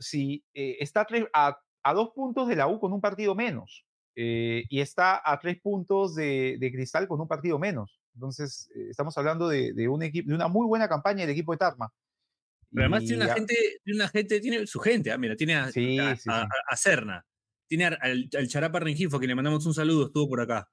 [0.00, 4.64] si, eh, está a, a, dos puntos de la U con un partido menos eh,
[4.68, 8.00] y está a tres puntos de, de, Cristal con un partido menos.
[8.14, 11.52] Entonces, eh, estamos hablando de, de, un equipo, de una muy buena campaña del equipo
[11.52, 11.92] de Tarma.
[12.70, 15.70] Pero además tiene una, gente, tiene una gente, tiene su gente, ah, mira, tiene a,
[16.68, 17.24] a, Cerna,
[17.66, 20.68] tiene al, Charapa Rengifo, que le mandamos un saludo, estuvo por acá.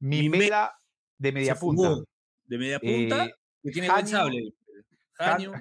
[0.00, 0.72] Mi mela
[1.18, 2.02] de media punta.
[2.46, 3.28] De media punta,
[3.62, 4.54] que tiene buen sable.
[5.12, 5.52] Jaño,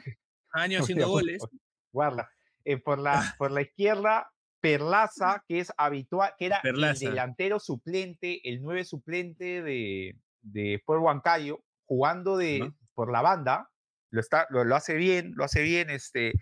[0.48, 1.42] Jaño haciendo goles
[1.98, 2.30] guarda.
[2.64, 8.42] Eh, por, la, por la izquierda, Perlaza, que es habitual, que era el delantero suplente,
[8.50, 13.70] el nueve suplente de, de Pueblo Huancayo, jugando de, por la banda,
[14.10, 15.90] lo, está, lo, hace bien, lo hace bien.
[15.90, 16.34] Este,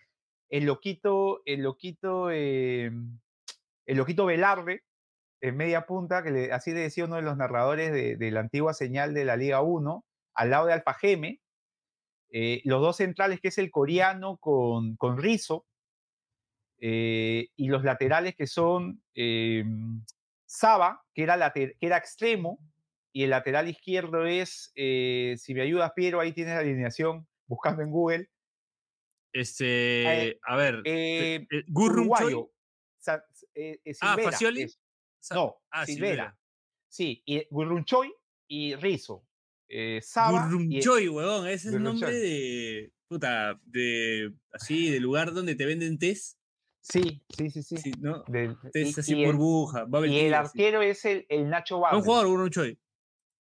[0.49, 2.91] el loquito, el loquito, eh,
[3.85, 4.83] el loquito Velarde,
[5.41, 9.13] en media punta, que le, así decía uno de los narradores de, la antigua señal
[9.13, 11.41] de la Liga 1, al lado de Alfajeme.
[12.29, 15.65] Eh, los dos centrales, que es el coreano con, con Rizo,
[16.79, 19.01] eh, y los laterales que son
[20.45, 22.59] Saba, que era, que era extremo,
[23.13, 27.91] y el lateral izquierdo es, si me ayudas, Piero, ahí tienes la alineación, buscando en
[27.91, 28.29] Google.
[29.35, 32.51] Este, a ver, eh, eh Uruguayo.
[33.53, 34.65] Eh, eh, ah, Facioli.
[35.31, 36.37] no, ah, Silvera.
[36.87, 38.13] Sí, y Gurrunchoy
[38.47, 39.25] y Rizo.
[39.67, 45.55] Eh, Saba Gurrunchoy, huevón, ese es el nombre de, puta, de, así, del lugar donde
[45.55, 46.37] te venden test.
[46.81, 47.91] Sí, sí, sí, sí.
[47.99, 48.23] ¿no?
[48.71, 49.87] test así burbuja.
[50.07, 52.01] y el arquero es el, el Nacho Barrios.
[52.01, 52.79] Un jugador, Gurrunchoy.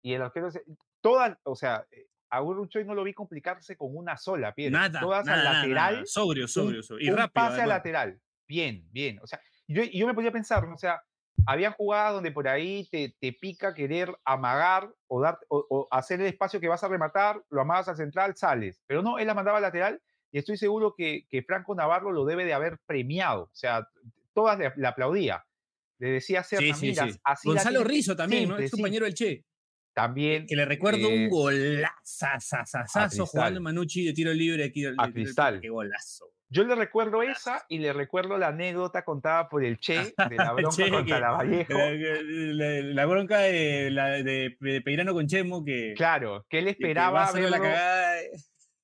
[0.02, 0.60] Y el arquero es,
[1.00, 1.86] toda, o sea,
[2.30, 4.80] a Choi no lo vi complicarse con una sola piedra.
[4.80, 5.00] Nada.
[5.00, 6.06] Todas al lateral.
[6.06, 7.06] Sobrio, sobrio, sobrio.
[7.06, 7.32] Y un rápido.
[7.46, 8.20] Pase al lateral.
[8.48, 9.18] Bien, bien.
[9.22, 11.02] O sea, yo, yo me podía pensar, o sea,
[11.44, 16.26] había jugadas donde por ahí te, te pica querer amagar o, dar, o, hacer el
[16.26, 18.82] espacio que vas a rematar, lo amagas al central, sales.
[18.86, 20.00] Pero no, él la mandaba al lateral
[20.32, 23.44] y estoy seguro que, que Franco Navarro lo debe de haber premiado.
[23.44, 23.88] O sea,
[24.34, 25.44] todas le, aplaudía.
[25.98, 27.18] Le decía hacer sí, sí, sí.
[27.24, 28.58] así Gonzalo Rizo también, ¿no?
[28.58, 29.44] Es compañero del Che.
[29.94, 30.46] También.
[30.46, 32.26] Que le recuerdo un golazo
[33.26, 34.84] jugando Manucci de tiro libre aquí.
[34.84, 35.60] A Cristal.
[35.60, 36.35] Qué golazo.
[36.48, 40.52] Yo le recuerdo esa y le recuerdo la anécdota contada por el Che de la
[40.54, 41.74] bronca contra la Vallejo.
[41.74, 45.94] La, bronca de, la, de, Peirano con Chemo que...
[45.96, 47.56] Claro, que él esperaba verlo,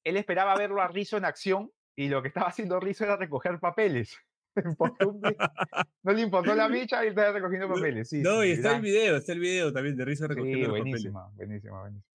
[0.05, 3.61] él esperaba verlo a Rizzo en acción y lo que estaba haciendo Rizzo era recoger
[3.61, 4.19] papeles.
[6.03, 8.09] no le importó la bicha y estaba recogiendo papeles.
[8.09, 11.29] Sí, no, y está el video, está el video también de Rizzo recogiendo sí, buenísima,
[11.35, 12.12] Buenísima, buenísima.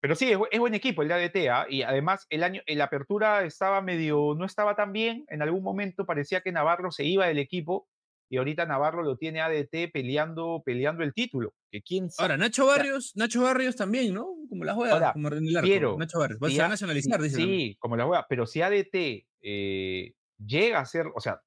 [0.00, 1.66] Pero sí, es, buen equipo el de ADT, ¿ah?
[1.68, 5.62] y además el año, en la apertura estaba medio, no estaba tan bien, en algún
[5.62, 7.86] momento parecía que Navarro se iba del equipo,
[8.30, 11.52] y ahorita Navarro lo tiene ADT peleando, peleando el título.
[11.68, 14.28] Que quién Ahora, Nacho Barrios, Nacho Barrios también, ¿no?
[14.48, 15.98] Como la juega, como el arco.
[15.98, 17.36] Nacho Barrios, va a nacionalizar, dice.
[17.36, 21.42] Sí, como la juega, pero si ADT eh, llega a ser, o sea,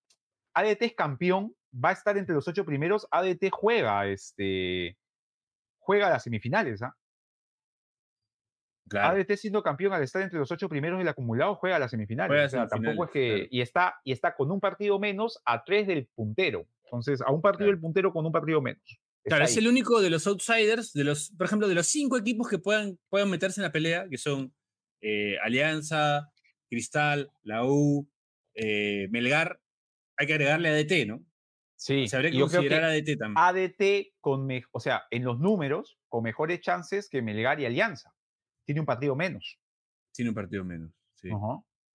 [0.53, 4.97] ADT es campeón, va a estar entre los ocho primeros, ADT juega, este,
[5.79, 6.93] juega las semifinales, ¿ah?
[8.91, 12.51] ADT siendo campeón al estar entre los ocho primeros del acumulado juega las semifinales.
[12.69, 16.67] tampoco es que y está y está con un partido menos a tres del puntero.
[16.85, 18.83] Entonces a un partido del puntero con un partido menos.
[19.23, 22.49] claro, es el único de los outsiders, de los, por ejemplo, de los cinco equipos
[22.49, 24.53] que puedan, puedan meterse en la pelea, que son
[25.01, 26.29] eh, Alianza,
[26.69, 28.07] Cristal, la U,
[28.53, 29.59] eh, Melgar
[30.17, 31.25] hay que agregarle ADT, ¿no?
[31.75, 33.37] Sí, se habría que considerar ADT también.
[33.37, 38.12] ADT, con o sea, en los números, con mejores chances que Melgar y Alianza.
[38.65, 39.59] Tiene un partido menos.
[40.13, 41.29] Tiene un partido menos, sí.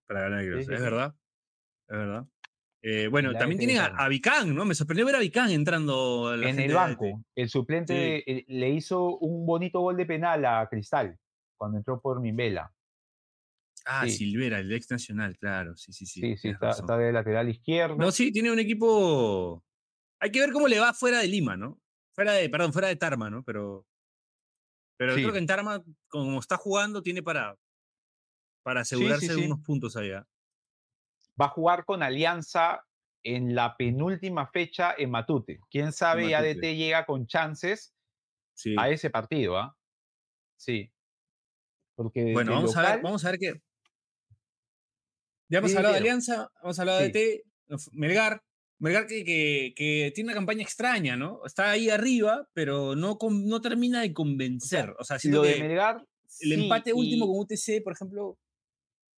[0.07, 1.15] Para ganar Es verdad.
[1.89, 2.27] Es verdad.
[2.81, 4.65] Eh, bueno, también tiene a, Vicán, ¿no?
[4.65, 7.25] Me sorprendió ver a Vicán entrando en el banco.
[7.35, 11.19] El suplente eh, le hizo un bonito gol de penal a Cristal
[11.57, 12.73] cuando entró por Mimbela.
[13.85, 16.21] Ah, Silvera, el ex nacional, claro, sí, sí, sí.
[16.21, 17.97] Sí, sí, está, de lateral izquierdo.
[17.97, 19.65] No, sí, tiene un equipo.
[20.21, 21.81] Hay que ver cómo le va fuera de Lima, ¿no?
[22.15, 23.43] Fuera de, perdón, fuera de Tarma, ¿no?
[23.45, 23.87] Pero.
[24.99, 27.57] Pero creo que en Tarma, como está jugando, tiene para,
[28.63, 30.27] para asegurarse unos puntos allá.
[31.41, 32.85] Va a jugar con Alianza
[33.23, 35.61] en la penúltima fecha en Matute.
[35.71, 37.95] Quién sabe, ADT llega con chances
[38.77, 39.77] a ese partido, ¿ah?
[40.57, 40.93] Sí.
[41.95, 43.63] Porque bueno, vamos, a ver, vamos a ver qué,
[45.49, 47.43] ya hemos hablado de Alianza, hemos hablado de T,
[47.93, 48.43] Melgar.
[48.81, 51.41] Melgar que, que, tiene una campaña extraña, ¿no?
[51.45, 54.95] Está ahí arriba, pero no, no termina de convencer.
[54.99, 56.05] O sea, lo de Melgar.
[56.41, 58.39] El empate último con UTC, por ejemplo.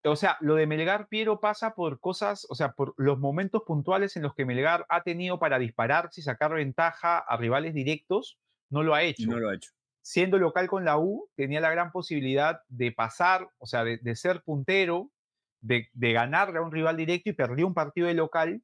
[0.05, 4.15] O sea, lo de Melgar, Piero, pasa por cosas, o sea, por los momentos puntuales
[4.15, 8.83] en los que Melgar ha tenido para dispararse y sacar ventaja a rivales directos, no
[8.83, 9.27] lo ha hecho.
[9.27, 9.71] no lo ha hecho.
[10.01, 14.41] Siendo local con la U, tenía la gran posibilidad de pasar, o sea, de ser
[14.43, 15.11] puntero,
[15.61, 18.61] de, ganarle a un rival directo y perdió un partido de local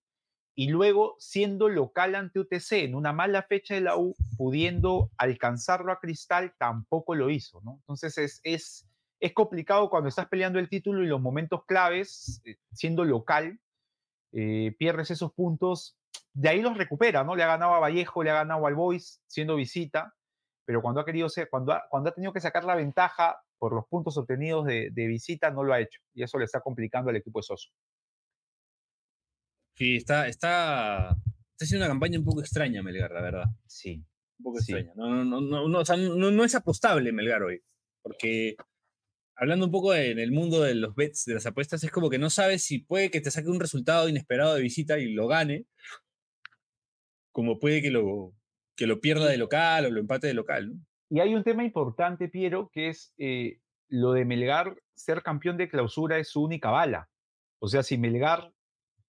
[0.56, 5.92] y luego siendo local ante UTC en una mala fecha de la U, pudiendo alcanzarlo
[5.92, 7.76] a Cristal, tampoco lo hizo, ¿no?
[7.82, 8.88] Entonces es, es,
[9.20, 13.60] es complicado cuando estás peleando el título y los momentos claves, eh, siendo local,
[14.32, 15.98] eh, pierdes esos puntos,
[16.34, 17.36] de ahí los recupera, ¿no?
[17.36, 20.14] Le ha ganado a Vallejo, le ha ganado al Boys siendo visita,
[20.66, 23.88] pero cuando ha querido ser, cuando cuando ha tenido que sacar la ventaja, por los
[23.88, 27.40] puntos obtenidos de, visita no lo ha hecho y eso le está complicando al equipo
[27.40, 27.70] de Soso.
[29.76, 33.46] Sí, está, está, está haciendo una campaña un poco extraña Melgar, la verdad.
[33.68, 34.04] Sí.
[34.40, 34.94] Un poco extraña.
[34.96, 37.62] No, no, no, no, no, es apostable Melgar hoy,
[38.02, 38.56] porque
[39.36, 42.20] hablando un poco en el mundo de los bets, de las apuestas, es como que
[42.20, 45.66] no sabes si puede que te saque un resultado inesperado de visita y lo gane,
[47.34, 48.34] como puede que lo,
[48.78, 50.70] que lo pierda de local o lo empate de local.
[50.70, 50.86] ¿no?
[51.10, 53.60] Y hay un tema importante, Piero, que es eh,
[53.90, 57.10] lo de Melgar ser campeón de clausura es su única bala.
[57.60, 58.52] O sea, si Melgar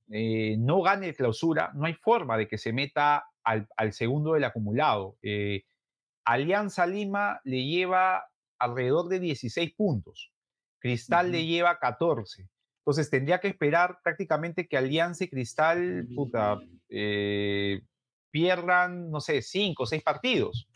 [0.09, 5.17] eh, no gane clausura, no hay forma de que se meta al, segundo del acumulado.
[5.23, 5.65] Eh,
[6.25, 8.25] Alianza Lima le lleva
[8.59, 10.33] alrededor de 16 puntos.
[10.79, 12.49] Cristal le lleva 14.
[12.81, 16.07] Entonces tendría que esperar prácticamente que Alianza y Cristal
[16.89, 17.81] eh,
[18.31, 20.69] pierdan, no sé, 5 o 6 partidos.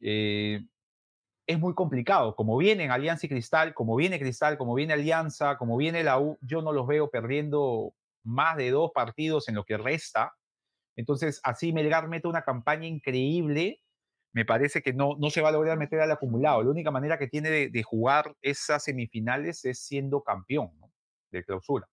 [0.00, 2.36] es muy complicado.
[2.36, 6.38] Como vienen Alianza y Cristal, como viene Cristal, como viene Alianza, como viene la U,
[6.40, 10.32] yo no los veo perdiendo más de dos partidos en lo que resta.
[10.96, 13.80] Entonces, así Melgar mete una campaña increíble.
[14.32, 16.62] Me parece que no, no se va a lograr meter al acumulado.
[16.62, 20.70] La única manera que tiene de, jugar esas semifinales es siendo campeón
[21.30, 21.88] de clausura.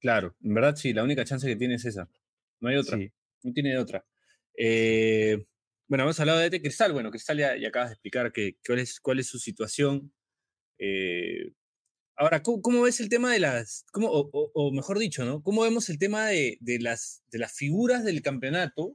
[0.00, 2.08] Claro, en verdad sí, la única chance que tiene es esa.
[2.60, 2.98] No hay otra.
[3.42, 4.04] No tiene otra.
[4.56, 5.46] Eh,
[5.86, 6.92] bueno, hemos hablado de este Cristal.
[6.92, 10.12] Bueno, Cristal ya, acabas de explicar que, cuál, es, cuál es su situación.
[10.78, 11.52] Eh,
[12.20, 15.42] Ahora, ¿cómo, ves el tema de las, cómo, o, mejor dicho, ¿no?
[15.42, 18.94] ¿Cómo vemos el tema de, las, de las figuras del campeonato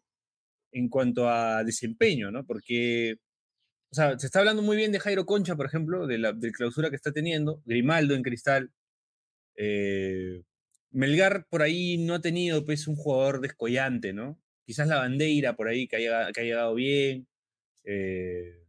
[0.71, 2.45] en cuanto a desempeño, ¿no?
[2.45, 3.15] Porque,
[3.91, 6.91] o sea, se está hablando muy bien de Jairo Concha, por ejemplo, de la clausura
[6.91, 8.71] que está teniendo, Grimaldo en Cristal.
[9.55, 10.43] Eh,
[10.91, 14.39] Melgar por ahí no ha tenido, pues, un jugador descollante, ¿no?
[14.67, 17.27] Quizás la bandera por ahí que ha, que llegado bien.
[17.85, 18.67] Eh,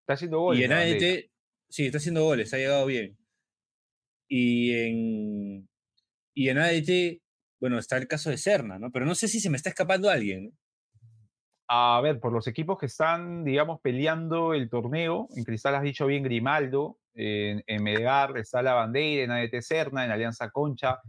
[0.00, 0.60] está haciendo goles.
[0.60, 1.30] Y en ADT,
[1.68, 3.16] sí, está haciendo goles, ha llegado bien.
[4.28, 5.68] Y en,
[6.34, 7.22] y en ADT,
[7.60, 8.90] bueno, está el caso de Serna, ¿no?
[8.90, 10.56] Pero no sé si se me está escapando alguien.
[11.68, 16.06] A ver, por los equipos que están, digamos, peleando el torneo, en Cristal has dicho
[16.06, 17.86] bien Grimaldo, en, en
[18.36, 21.00] está la bandera, en ADT Serna, en Alianza Concha.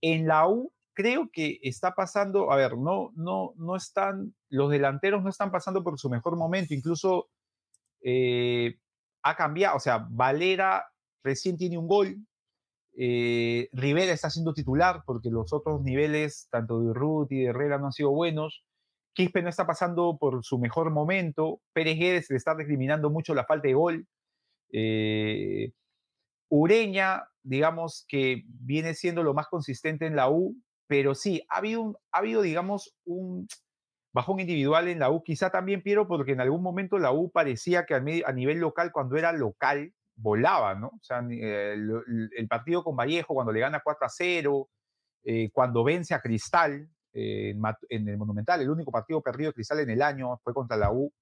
[0.00, 5.22] En la U creo que está pasando, a ver, no, no, no están, los delanteros
[5.22, 7.30] no están pasando por su mejor momento, incluso
[8.02, 8.78] eh,
[9.22, 10.84] ha cambiado, o sea, Valera
[11.22, 12.16] recién tiene un gol,
[12.96, 17.78] eh, Rivera está siendo titular porque los otros niveles, tanto de Ruth y de Herrera,
[17.78, 18.64] no han sido buenos.
[19.12, 21.60] Quispe no está pasando por su mejor momento.
[21.72, 24.06] Pérez Guedes le está discriminando mucho la falta de gol.
[24.72, 25.72] Eh,
[26.48, 32.00] Ureña, digamos que viene siendo lo más consistente en la U, pero sí, ha habido,
[32.12, 33.46] ha habido digamos, un
[34.12, 35.22] bajón individual en la U.
[35.22, 38.00] Quizá también, Piero, porque en algún momento la U parecía que a
[38.32, 40.88] nivel local, cuando era local, volaba, ¿no?
[40.88, 44.68] O sea, eh, el, partido con Vallejo, cuando le gana 4 a 0,
[45.24, 47.54] eh, cuando vence a Cristal eh,
[47.88, 50.92] en, el Monumental, el único partido perdido de Cristal en el año fue contra la
[50.92, 51.12] U.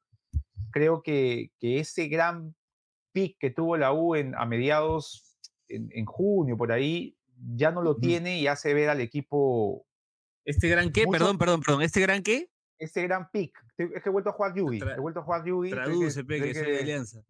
[0.71, 2.55] Creo que, que ese gran
[3.13, 5.37] pick que tuvo la U en, a mediados,
[5.69, 7.17] en, junio, por ahí,
[7.55, 9.87] ya no lo tiene y hace ver al equipo.
[10.45, 11.05] ¿Este gran qué?
[11.11, 11.83] perdón, perdón, perdón.
[11.83, 12.51] ¿Este gran qué?
[12.79, 13.53] Este gran pick.
[13.77, 14.81] Es que he vuelto a jugar Yugi.
[14.81, 15.71] He vuelto a jugar Yugi.
[15.71, 17.23] Traduce, que, que, de Alianza.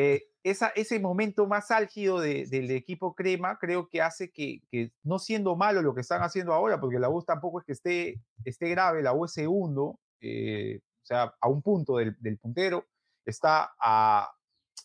[0.00, 4.62] Eh, esa, ese momento más álgido del equipo Crema creo que hace que,
[5.02, 8.22] no siendo malo lo que están haciendo ahora, porque la U tampoco es que esté,
[8.44, 12.86] esté grave, la U es segundo, eh, o sea, a un punto del, puntero,
[13.26, 14.30] está, a,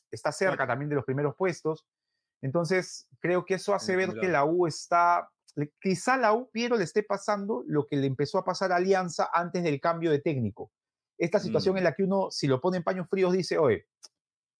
[0.09, 1.85] está cerca también de los primeros puestos.
[2.41, 5.29] Entonces, creo que eso hace ver que la U está,
[5.79, 9.29] quizá la U, Piero, le esté pasando lo que le empezó a pasar a Alianza
[9.31, 10.71] antes del cambio de técnico.
[11.19, 11.77] Esta situación mm.
[11.77, 13.85] en la que uno, si lo pone en paños fríos, dice, oye,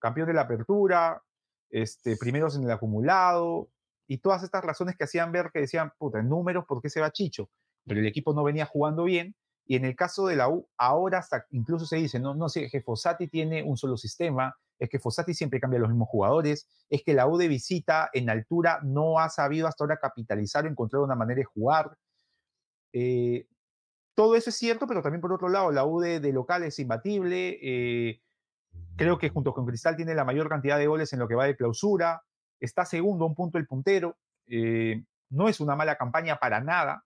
[0.03, 1.23] campeón de la apertura,
[1.69, 3.69] este, primeros en el acumulado,
[4.05, 6.99] y todas estas razones que hacían ver que decían, puta, en números, ¿por qué se
[6.99, 7.49] va Chicho?
[7.85, 9.33] Pero el equipo no venía jugando bien,
[9.65, 12.69] y en el caso de la U, ahora hasta incluso se dice, no, no sé,
[12.69, 17.01] que Fossati tiene un solo sistema, es que Fossati siempre cambia los mismos jugadores, es
[17.01, 21.01] que la U de visita en altura no ha sabido hasta ahora capitalizar o encontrar
[21.01, 21.97] una manera de jugar.
[22.91, 23.47] Eh,
[24.15, 27.57] todo eso es cierto, pero también por otro lado, la U de, local es imbatible,
[27.61, 28.21] eh,
[28.95, 31.45] Creo que junto con Cristal tiene la mayor cantidad de goles en lo que va
[31.45, 32.21] de clausura.
[32.59, 34.17] Está segundo, un punto el puntero.
[34.47, 37.03] Eh, no es una mala campaña para nada,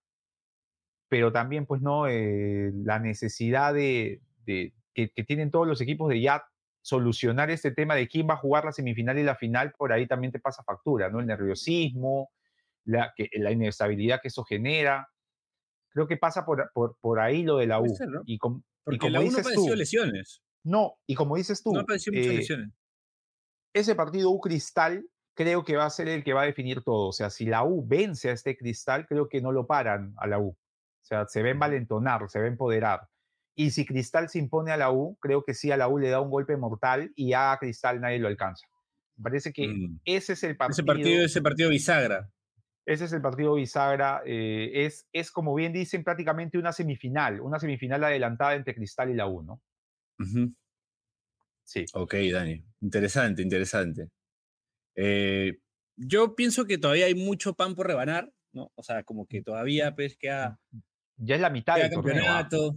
[1.08, 6.44] pero también, pues, no, eh, la necesidad de, que, tienen todos los equipos de ya
[6.82, 10.08] solucionar este tema de quién va a jugar la semifinal y la final, por ahí
[10.08, 11.20] también te pasa factura, ¿no?
[11.20, 12.32] El nerviosismo,
[12.86, 15.10] la, que, la inestabilidad que eso genera.
[15.90, 17.88] Creo que pasa por, por, ahí lo de la U.
[18.26, 20.42] y, Porque la U no padeció lesiones.
[20.68, 21.74] No, y como dices tú,
[22.12, 22.46] eh,
[23.74, 27.08] ese partido U Cristal creo que va a ser el que va a definir todo.
[27.08, 30.28] O sea, si la U vence a este Cristal, creo que no lo paran a
[30.28, 30.50] la U.
[30.50, 30.58] O
[31.06, 33.08] sea, se va a envalentonar, se a empoderar.
[33.56, 36.10] Y si Cristal se impone a la U, creo que sí a la U le
[36.10, 38.68] da un golpe mortal y a Cristal nadie lo alcanza.
[39.24, 40.00] parece que Mm.
[40.04, 40.74] ese es el partido.
[40.74, 42.30] Ese partido, ese partido bisagra.
[42.86, 44.22] Ese es el partido bisagra.
[44.26, 49.14] eh, es, es, como bien dicen, prácticamente una semifinal, una semifinal adelantada entre Cristal y
[49.14, 49.62] la U, ¿no?
[51.64, 51.86] Sí.
[51.94, 52.64] Ok, Dani.
[52.82, 54.10] Interesante, interesante.
[54.96, 55.60] Eh,
[55.96, 58.72] yo pienso que todavía hay mucho pan por rebanar, ¿no?
[58.76, 60.60] O sea, como que todavía pues, queda,
[61.18, 62.24] Ya es la mitad queda del torneo.
[62.24, 62.42] ¿ah?
[62.44, 62.76] campeonato.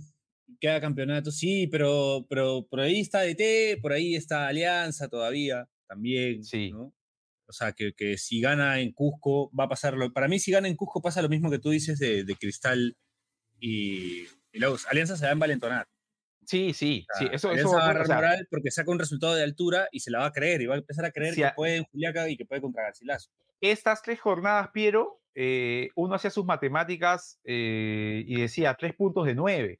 [0.59, 6.43] Queda campeonato, sí, pero, pero por ahí está DT, por ahí está Alianza todavía, también.
[6.43, 6.72] Sí.
[6.72, 6.93] ¿no?
[7.47, 10.12] O sea, que, que si gana en Cusco, va a pasar lo.
[10.12, 12.97] Para mí, si gana en Cusco, pasa lo mismo que tú dices de, de Cristal
[13.61, 14.86] y, y US.
[14.88, 15.88] Alianza se va a envalentonar.
[16.51, 17.28] Sí, sí, O sí.
[17.30, 20.18] Eso, eso va a o sea, porque saca un resultado de altura y se la
[20.18, 22.36] va a creer y va a empezar a creer que a- puede en Juliaca y
[22.36, 23.30] que puede contra Garcilaso.
[23.61, 29.36] estas tres jornadas, Piero, eh, uno hacía sus matemáticas eh, y decía tres puntos de
[29.36, 29.78] nueve.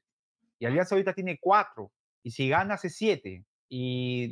[0.59, 1.91] Y Alianza ahorita tiene cuatro.
[2.23, 3.43] Y si gana, hace siete.
[3.67, 4.31] Y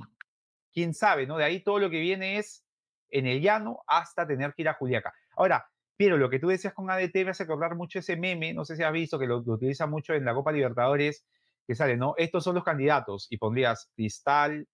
[0.74, 1.36] quién sabe, ¿no?
[1.36, 2.64] De ahí todo lo que viene es
[3.10, 5.14] en el llano hasta tener que ir a Juliaca.
[5.36, 5.68] Ahora,
[5.98, 8.78] Piero, lo que tú decías con ADT me hace acordar mucho ese meme, no sé
[8.78, 11.26] si has visto que lo, lo utiliza mucho en la Copa Libertadores,
[11.70, 12.16] que sale, ¿no?
[12.18, 14.68] Estos son los candidatos y pondrías Cristal,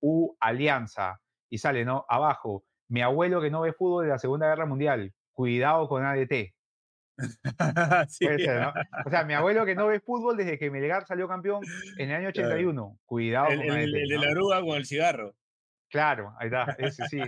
[0.00, 1.20] U, Alianza,
[1.50, 2.04] y sale, ¿no?
[2.08, 6.54] Abajo, mi abuelo que no ve fútbol de la Segunda Guerra Mundial, cuidado con ADT.
[8.08, 8.26] Sí.
[8.26, 8.72] Puede ser, ¿no?
[9.04, 11.64] O sea, mi abuelo que no ve fútbol desde que Melgar salió campeón
[11.98, 12.50] en el año Claro.
[12.50, 13.78] 81, cuidado El, con ADT.
[13.78, 14.24] el de ¿no?
[14.24, 15.34] la oruga con el cigarro.
[15.90, 17.20] Claro, ahí está, ese sí.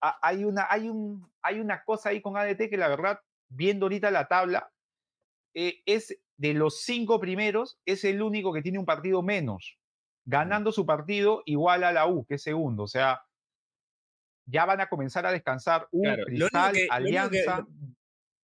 [0.00, 3.20] Hay una, hay, un, hay una cosa ahí con ADT que la verdad,
[3.50, 4.70] viendo ahorita la tabla,
[5.52, 9.76] eh, es de los cinco primeros, es el único que tiene un partido menos,
[10.24, 12.84] ganando su partido igual a la U, que es segundo.
[12.84, 13.20] O sea,
[14.46, 17.66] ya van a comenzar a descansar U, Claro, lo Cristal, que- lo único que- Alianza.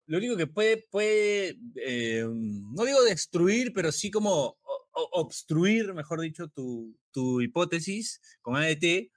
[0.06, 4.58] Lo único que puede, puede eh, no digo destruir, pero sí como
[4.92, 9.12] obstruir, mejor dicho, tu, tu hipótesis con ADT,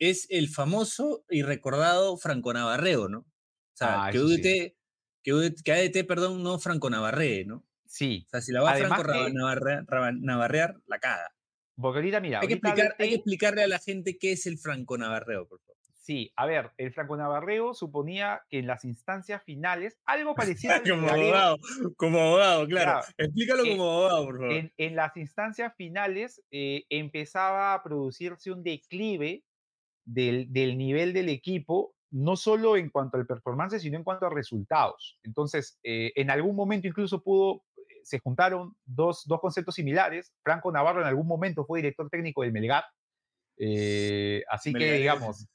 [0.00, 3.20] es el famoso y recordado Franco Navarreo, ¿no?
[3.20, 3.26] O
[3.76, 4.24] sea, Ah, que, sí.
[4.24, 4.76] UDT,
[5.22, 7.64] que, UDT que ADT, perdón, no Franco Navarree, ¿no?
[7.94, 9.32] Sí, O sea, si la va Franco que-
[10.20, 11.30] Navarrear, la caga.
[11.76, 14.32] porque ahorita, mira, Hay que, ahorita explicar, hay que ADT explicarle a la gente qué
[14.32, 15.72] es el Franco Navarreo, por favor.
[15.94, 20.34] Sí, a ver, el Franco Navarreo suponía que en las instancias finales, algo
[20.68, 21.58] parecido al Como abogado,
[21.96, 23.00] como abogado, claro.
[23.02, 23.06] Claro.
[23.18, 24.52] Explícalo Eh, como abogado, por favor.
[24.52, 29.44] en, en las instancias finales eh, empezaba a producirse un declive
[30.06, 34.30] del, del nivel del equipo, no solo en cuanto al performance, sino en cuanto a
[34.30, 35.18] resultados.
[35.22, 37.64] Entonces, eh, en algún momento incluso pudo,
[38.04, 40.32] se juntaron dos, dos conceptos similares.
[40.42, 42.84] Franco Navarro en algún momento fue director técnico del Melgar,
[43.58, 45.00] eh, así que Melgareño.
[45.00, 45.46] digamos,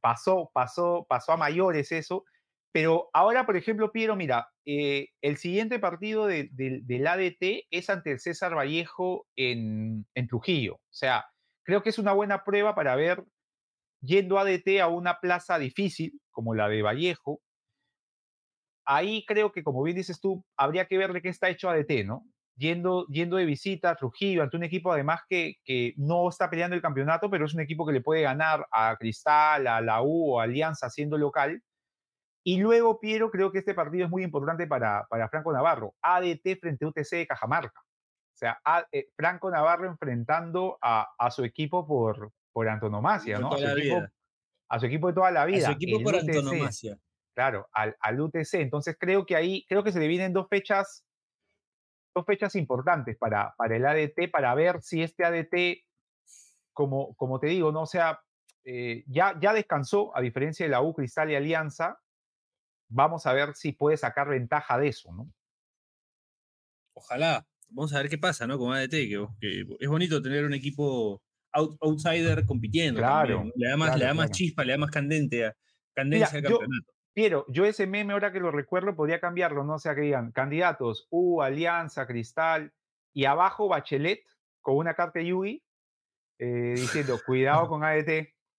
[0.00, 2.24] pasó, pasó, pasó a mayores eso.
[2.70, 7.88] Pero ahora, por ejemplo, Piero, mira, eh, el siguiente partido de- del- del ADT es
[7.88, 10.74] ante el César Vallejo en, en Trujillo.
[10.74, 11.24] O sea,
[11.64, 13.24] creo que es una buena prueba para ver,
[14.00, 17.40] yendo ADT a una plaza difícil como la de Vallejo,
[18.88, 22.04] ahí creo que, como bien dices tú, habría que ver de qué está hecho ADT,
[22.06, 22.24] ¿no?
[22.56, 26.74] Yendo, yendo de visita a Trujillo, ante un equipo además que, que no está peleando
[26.74, 30.32] el campeonato, pero es un equipo que le puede ganar a Cristal, a la U
[30.34, 31.62] o a Alianza siendo local.
[32.44, 35.94] Y luego, Piero, creo que este partido es muy importante para, para Franco Navarro.
[36.02, 37.78] ADT frente a UTC de Cajamarca.
[37.80, 43.52] O sea, a- eh, Franco Navarro enfrentando a, a su equipo por, por antonomasia, ¿no?
[43.52, 44.12] A su, equipo, vida.
[44.70, 45.66] a su equipo de toda la A vida.
[45.66, 46.28] su equipo por UTC.
[46.28, 46.98] antonomasia.
[47.38, 48.54] Claro, al, al UTC.
[48.54, 51.04] Entonces creo que ahí, creo que se le vienen dos fechas,
[52.12, 55.84] dos fechas importantes para, para el ADT, para ver si este ADT,
[56.72, 58.18] como, como te digo, no o sea,
[58.64, 62.00] eh, ya, ya descansó, a diferencia de la U, Cristal y Alianza.
[62.88, 65.30] Vamos a ver si puede sacar ventaja de eso, ¿no?
[66.94, 67.46] Ojalá.
[67.68, 68.58] Vamos a ver qué pasa, ¿no?
[68.58, 71.22] Con ADT, que, que es bonito tener un equipo
[71.52, 72.98] out- outsider compitiendo.
[72.98, 73.52] Claro, también, ¿no?
[73.54, 74.36] Le da más, claro, le da más claro.
[74.36, 75.56] chispa, le da más candente a-
[75.94, 76.92] candencia al yo- campeonato.
[77.18, 79.74] Piero, yo ese meme, ahora que lo recuerdo, podría cambiarlo, ¿no?
[79.74, 82.72] O sea, que digan candidatos, U, Alianza, Cristal,
[83.12, 84.22] y abajo Bachelet
[84.60, 85.60] con una carta Yugi
[86.38, 88.06] eh, diciendo, cuidado con ADT.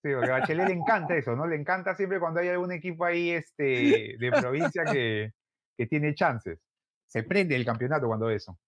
[0.02, 1.48] Sí, porque a Bachelet le encanta eso, ¿no?
[1.48, 5.32] Le encanta siempre cuando hay algún equipo ahí este, de provincia que,
[5.78, 6.60] que tiene chances.
[7.08, 8.60] Se prende el campeonato cuando eso.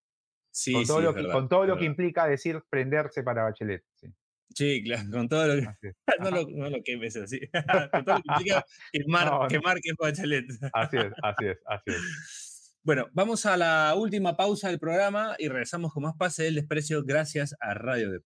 [0.52, 1.92] Sí, con todo, sí, lo, que, verdad, con todo es lo que verdad.
[1.92, 3.84] implica decir prenderse para Bachelet.
[3.96, 4.08] Sí,
[4.56, 5.94] Sí, claro, con todo lo que.
[6.20, 7.40] no, lo, no lo quemes así.
[7.92, 9.48] con todo lo que implica quemar, No, no.
[9.48, 10.46] quemar que es Bachelet.
[10.74, 11.98] así es, así es, así es.
[12.84, 17.04] Bueno, vamos a la última pausa del programa y regresamos con más pase del desprecio
[17.04, 18.22] gracias a Radio de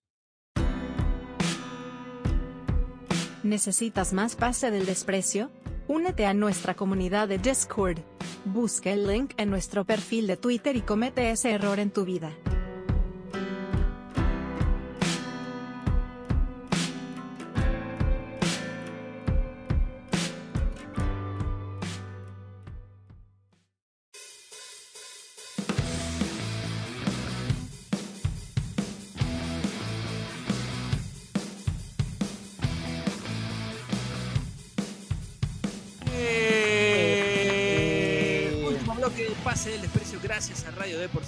[3.43, 5.51] ¿Necesitas más pase del desprecio?
[5.87, 7.99] Únete a nuestra comunidad de Discord.
[8.45, 12.31] Busca el link en nuestro perfil de Twitter y comete ese error en tu vida.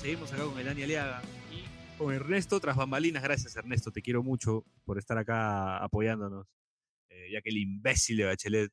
[0.07, 3.21] Seguirnos acá con el Dani Aliaga y con Ernesto tras bambalinas.
[3.21, 6.47] Gracias Ernesto, te quiero mucho por estar acá apoyándonos,
[7.09, 8.71] eh, ya que el imbécil de Bachelet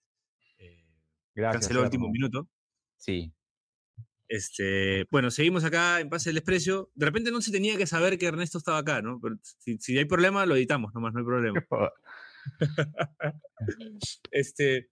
[0.59, 0.87] eh,
[1.35, 1.63] Gracias.
[1.63, 2.49] canceló el último minuto.
[2.99, 3.33] Sí.
[4.29, 6.93] Este, bueno, seguimos acá en Pase del Desprecio.
[6.95, 9.19] De repente no se tenía que saber que Ernesto estaba acá, ¿no?
[9.21, 11.67] Pero si, si hay problema, lo editamos nomás, no hay problema.
[14.31, 14.89] Este,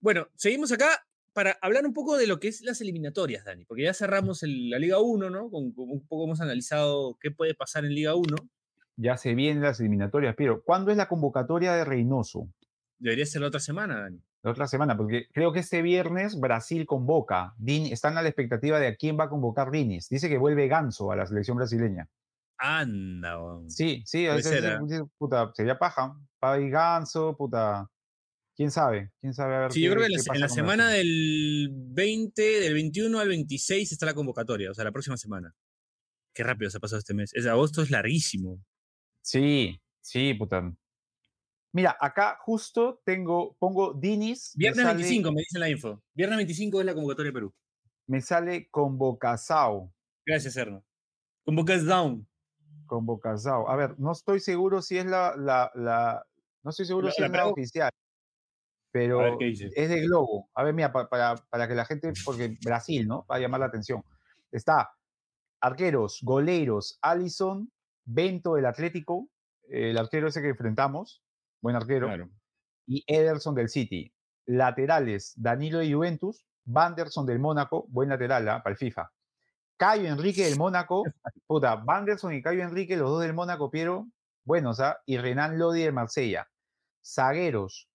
[0.00, 3.84] bueno, seguimos acá para hablar un poco de lo que es las eliminatorias, Dani, porque
[3.84, 5.50] ya cerramos el- la Liga 1, ¿no?
[5.50, 8.36] Con, con un poco hemos analizado qué puede pasar en Liga 1.
[8.96, 12.48] Ya se vienen las eliminatorias, pero ¿cuándo es la convocatoria de Reynoso?
[12.98, 14.20] Debería ser la otra semana, Dani.
[14.42, 17.54] La otra semana, porque creo que este viernes Brasil convoca.
[17.58, 20.08] Din- están a la expectativa de a quién va a convocar Diniz.
[20.08, 22.08] Dice que vuelve Ganso a la selección brasileña.
[22.58, 23.70] Anda, weón.
[23.70, 24.80] Sí, sí, ser, ¿ah?
[24.86, 26.14] ese- puta, sería paja.
[26.38, 27.89] Para ir Ganso, puta.
[28.60, 29.10] ¿Quién sabe?
[29.22, 29.56] ¿Quién sabe?
[29.56, 33.26] A ver Sí, yo creo que en la, en semana del 20, del 21 al
[33.30, 35.54] 26 está la convocatoria, o sea, la próxima semana.
[36.34, 37.32] Qué rápido se ha pasado este mes.
[37.32, 38.62] Es agosto es larguísimo.
[39.22, 40.76] Sí, sí, puta.
[41.72, 44.52] Mira, acá justo tengo, pongo Dinis.
[44.56, 46.02] me Viernes sale- 25, me dice la info.
[46.12, 47.54] Viernes 25 es la convocatoria de Perú.
[48.08, 49.90] Me sale Convocazao.
[50.26, 50.84] Gracias, Erno.
[51.46, 52.28] Convocas down.
[52.84, 53.70] Convocazao.
[53.70, 56.26] A ver, no estoy seguro si es la, la, la-
[56.62, 57.90] no estoy seguro La- si es la oficial,
[58.92, 60.48] pero ver es de Globo.
[60.54, 63.24] A ver, mira, pa- para, para que la gente, porque Brasil, ¿no?
[63.30, 64.02] Va a llamar la atención.
[64.50, 64.90] Está
[65.60, 67.70] arqueros, goleros, Allison,
[68.04, 69.28] Bento del Atlético,
[69.68, 71.22] el arquero ese que enfrentamos,
[71.60, 72.28] buen arquero, Claro.
[72.86, 74.12] y Ederson del City.
[74.46, 78.62] Laterales, Danilo de Juventus, Vanderson del Mónaco, buen lateral ¿ah?
[78.62, 79.12] para el FIFA.
[79.76, 81.04] Cayo Enrique del Mónaco,
[81.46, 84.08] puta, Vanderson y Cayo Enrique, los dos del Mónaco, Piero,
[84.44, 84.98] buenos, ¿ah?
[85.06, 86.48] Y Renan Lodi del Marsella.
[87.04, 87.88] Zagueros,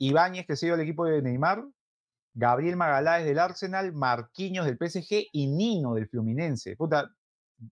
[0.00, 1.62] Ibáñez, que se dio al equipo de Neymar,
[2.34, 6.74] Gabriel Magaláes del Arsenal, Marquinhos del PSG y Nino del Fluminense.
[6.76, 7.14] Puta,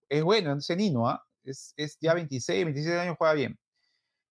[0.07, 1.23] es bueno ese Nino, ¿ah?
[1.43, 3.57] Es, es ya 26, 27 años, juega bien.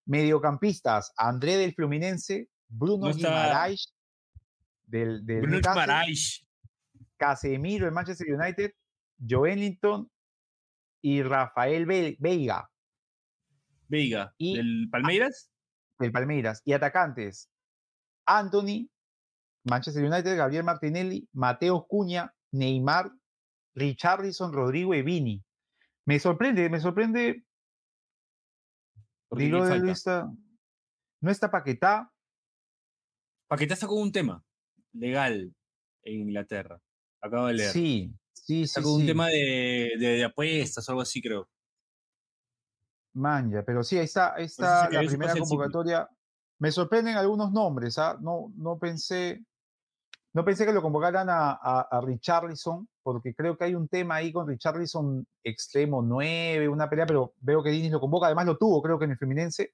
[0.07, 3.95] Mediocampistas, André del Fluminense, Bruno No Guimaraes
[4.87, 5.83] del, del Bruno Newcastle.
[7.17, 8.73] Casemiro del Manchester United,
[9.19, 10.09] Joelinton
[11.03, 12.71] y Rafael Ve- Veiga
[13.89, 14.35] Veiga.
[14.39, 15.51] Y- ¿Del Palmeiras?
[15.99, 16.63] del Palmeiras.
[16.65, 17.51] Y atacantes,
[18.29, 18.89] Anthony,
[19.65, 23.11] Manchester United, Gabriel Martinelli, Mateo Cuña, Neymar,
[23.75, 25.43] Richarlison, Rodrigo y Vini.
[26.07, 27.45] Me sorprende, me sorprende.
[29.29, 30.29] Porque Digo ¿quién de lista.
[31.21, 32.11] No está Paquetá.
[33.49, 34.45] Paquetá sacó un tema
[34.93, 35.55] legal
[36.03, 36.81] en Inglaterra.
[37.23, 37.71] Acabo de leer.
[37.73, 38.67] Sí, sí, sí.
[38.67, 39.07] sacó un sí.
[39.07, 41.49] tema de, de- de apuestas o algo así, creo.
[43.15, 46.09] Manja, pero sí, ahí está, ahí está la primera convocatoria.
[46.59, 48.19] Me sorprenden algunos nombres, ¿ah?
[48.21, 49.45] No, no pensé,
[50.33, 54.17] no pensé que lo convocaran a, a, a Richarlison, porque creo que hay un tema
[54.17, 58.59] ahí con Richarlison extremo 9, una pelea, pero veo que Diniz lo convoca, además lo
[58.59, 59.73] tuvo, creo que en el Fluminense,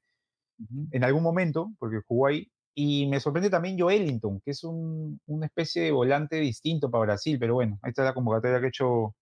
[0.91, 2.51] en algún momento, porque jugó ahí.
[2.77, 7.39] Y me sorprende también Joelinton, que es un, una especie de volante distinto para Brasil,
[7.39, 9.15] pero bueno, ahí está la convocatoria que ha hecho.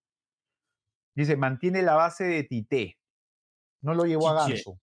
[1.14, 2.98] Dice, mantiene la base de Tite.
[3.82, 4.34] No lo llevó a.
[4.34, 4.78] Ganso.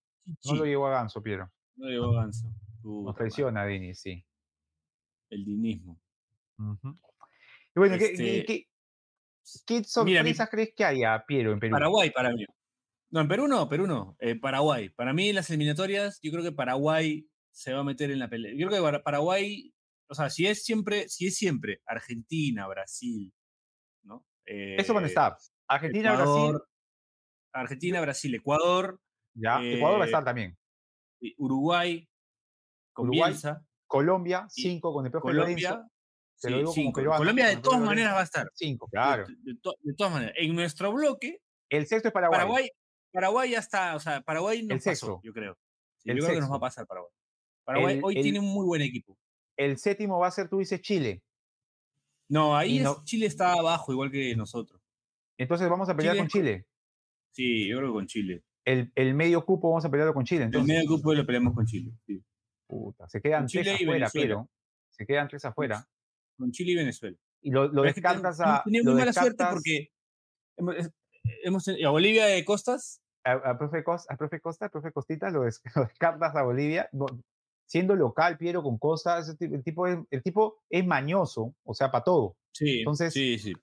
[0.45, 1.49] No lo llevó a Ganso, Piero.
[1.77, 2.47] no llegó Ganso.
[2.83, 4.23] Nos traiciona Denis, sí.
[5.29, 6.01] El dinismo.
[6.57, 8.67] Y bueno, ¿qué, Este, qué- qué-
[9.65, 11.71] qué mira, mi- sorpresas crees que haya, Piero, en Perú?
[11.71, 12.45] Paraguay para mí.
[13.11, 14.15] No, en Perú no, Perú no.
[14.19, 14.89] Eh, Paraguay.
[14.89, 18.29] Para mí en las eliminatorias, yo creo que Paraguay se va a meter en la
[18.29, 18.51] pelea.
[18.55, 19.73] Yo creo que Para- Paraguay,
[20.09, 23.33] o sea, si es siempre, si es siempre Argentina, Brasil,
[24.03, 24.25] ¿no?
[24.45, 25.37] Eso van a Eh, estar.
[25.67, 26.59] Argentina, Brasil,
[27.53, 28.99] Argentina, Brasil, Ecuador,
[29.33, 29.59] ya.
[29.63, 30.57] Ecuador va a eh, estar también.
[31.37, 32.07] Uruguay,
[33.01, 33.33] Uruguay,
[33.87, 35.69] Colombia, y cinco con el profe Lorenzo.
[35.69, 35.91] Colombia.
[36.41, 36.95] te lo sí, digo como cinco.
[36.99, 38.47] peruano, Colombia de todas maneras Lorenzo, va a estar.
[38.53, 39.25] Cinco, De- claro.
[39.27, 40.35] De, to- de todas maneras.
[40.37, 42.39] En nuestro bloque, El sexto es Paraguay.
[42.39, 42.69] Paraguay,
[43.11, 45.21] Paraguay ya está, o sea, Paraguay nos El pasó, sexto.
[45.23, 45.57] yo creo.
[45.97, 46.85] Sí, El yo creo que nos va a sexto.
[46.85, 47.11] pasar Paraguay.
[47.65, 49.17] Paraguay El- hoy el- tiene un muy buen equipo.
[49.57, 51.21] El séptimo va a ser, tú dices, Chile.
[52.29, 54.81] No, ahí es- Chile está abajo, igual que nosotros.
[55.37, 56.65] Entonces vamos a pelear Chile con Chile.
[57.33, 58.43] Sí, yo creo que con Chile.
[58.65, 60.49] El, el medio cupo vamos a pelearlo con Chile.
[60.51, 61.91] El medio grupo lo peleamos con Chile.
[62.05, 62.23] sí.
[62.69, 64.09] Puta, se quedan tres afuera.
[64.11, 64.47] Piero.
[64.91, 65.87] Se quedan tres afuera.
[66.37, 67.17] Con Chile y Venezuela.
[67.41, 68.61] Y lo, lo Pero descartas a.
[68.67, 69.87] Muy mala suerte porque
[71.43, 75.29] hemos, a Bolivia de Costas, a, a profe Costa, a profe Costa, a profe Costita,
[75.31, 77.07] lo, des- lo descartas a Bolivia, no-
[77.65, 81.73] siendo local, Piero, con Costa, ese ti- el, tipo es, el tipo es mañoso, o
[81.73, 82.37] sea, para todo.
[82.51, 83.53] sí, Entonces, sí, sí.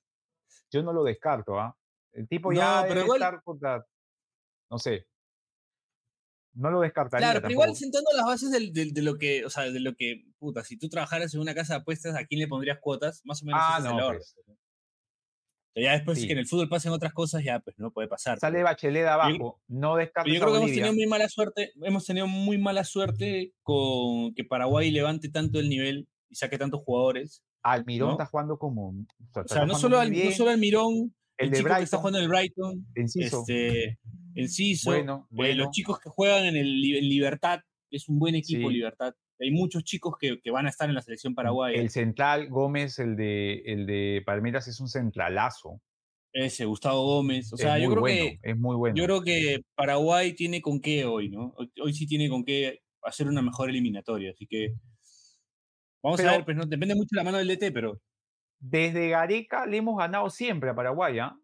[0.73, 1.77] Yo no lo descarto, ¿ah?
[2.13, 3.87] El tipo No, ya pero debe igual- estar, puta,
[4.71, 5.07] no sé.
[6.57, 9.51] No lo descartaría Claro, pero igual sentando las bases del- del- de lo que, o
[9.51, 12.41] sea, de lo que, puta, si tú trabajaras en una casa de apuestas, ¿a quién
[12.41, 13.21] le pondrías cuotas?
[13.25, 14.23] Más o menos Ah, ese es no, el orden.
[14.47, 14.59] pues.
[15.79, 18.39] Ya después que en el fútbol pasen otras cosas, ya pues no puede pasar.
[18.39, 22.07] Sale Bachelet de abajo, no descartes Yo creo que hemos tenido muy mala suerte, hemos
[22.07, 27.43] tenido muy mala suerte con que Paraguay levante tanto el nivel y saque tantos jugadores.
[27.63, 28.89] Almirón está jugando como.
[28.89, 32.25] O sea, no, solo al, no solo Almirón, el, de Brighton, que está jugando en
[32.25, 33.41] el Brighton, Enciso.
[33.41, 33.99] Este,
[34.35, 37.61] Enciso bueno, eh, los chicos que juegan en el Libertad,
[37.91, 39.15] es un buen equipo Libertad.
[39.39, 41.79] Hay muchos chicos que, que, van a estar en la selección paraguaya.
[41.79, 45.83] El central Gómez, el de, el de Palmeiras, es un centralazo.
[46.33, 47.51] Ese, Gustavo Gómez.
[47.53, 48.39] O sea, yo creo que.
[48.43, 48.95] Es muy bueno.
[48.95, 51.55] Yo creo que Paraguay tiene con qué hoy, ¿no?
[51.83, 54.33] Hoy, sí tiene con qué hacer una mejor eliminatoria.
[54.33, 54.75] Así que.
[56.03, 58.01] Vamos a ver, pues no, depende mucho de la mano del DT, pero.
[58.59, 61.37] Desde Gareca le hemos ganado siempre a Paraguay, ¿ah?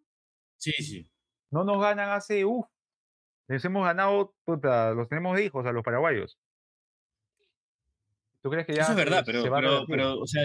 [0.57, 1.11] Sí, sí.
[1.51, 2.67] No nos ganan hace, uff,
[3.49, 6.39] les hemos ganado, puta, los tenemos hijos a los paraguayos.
[8.41, 10.45] ¿Tú crees que ya Eso es verdad, pero, pero, o sea,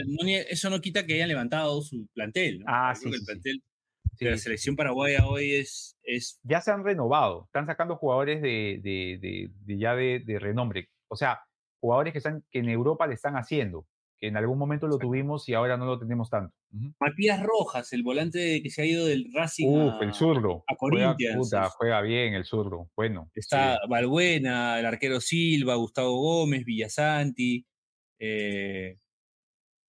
[0.49, 2.63] eso no quita que hayan levantado su plantel.
[2.67, 3.63] Ah, sí, el plantel
[4.19, 6.39] de la selección paraguaya hoy es, es...
[6.43, 10.89] Ya se han renovado, están sacando jugadores de, de, de, ya de, renombre.
[11.07, 11.41] O sea,
[11.79, 13.87] jugadores que, están, que en Europa le están haciendo
[14.19, 16.55] que en algún momento lo tuvimos y ahora no lo tenemos tanto.
[16.99, 20.63] Matías Rojas, el volante que se ha ido del Racing Uf, el zurdo.
[20.67, 21.49] a Corinthians.
[21.49, 23.29] Juega, juega, bien el zurdo, bueno.
[23.35, 27.65] Está Valbuena, el arquero Silva, Gustavo Gómez, Villasanti,
[28.19, 28.97] eh,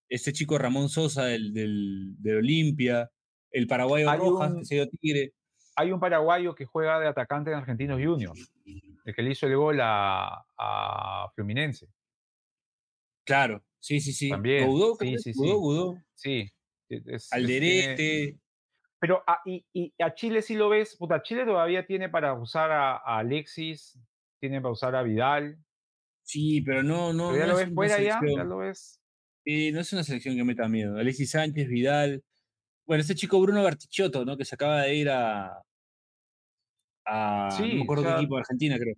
[0.07, 3.09] este chico Ramón Sosa del, del, Olimpia,
[3.51, 5.33] el paraguayo Rojas, que se dio Tigre.
[5.75, 8.51] Hay un paraguayo que juega de atacante en Argentinos Juniors,
[9.05, 11.87] el que le hizo el gol a, a Fluminense.
[13.25, 14.29] Claro, Sí, sí, sí.
[14.29, 14.67] También.
[14.67, 15.51] Gudó, sí, sí, sí.
[15.51, 16.49] Gudó, Sí.
[17.31, 18.39] Alderete.
[18.99, 22.69] Pero a, y, y, a Chile sí lo ves, puta, Chile todavía tiene para usar
[22.71, 23.97] a, Alexis,
[24.41, 25.57] tiene para usar a Vidal.
[26.23, 27.35] Sí, pero no, no.
[27.35, 28.99] ya lo ves fuera ya, ya lo ves.
[29.45, 30.97] No es una selección que meta miedo.
[30.97, 32.23] Alexis Sánchez, Vidal.
[32.85, 34.35] Bueno, este chico Bruno Bartichotto, ¿no?
[34.35, 35.63] Que se acaba de ir a.
[37.05, 38.95] a sí, no me acuerdo qué equipo de Argentina, creo.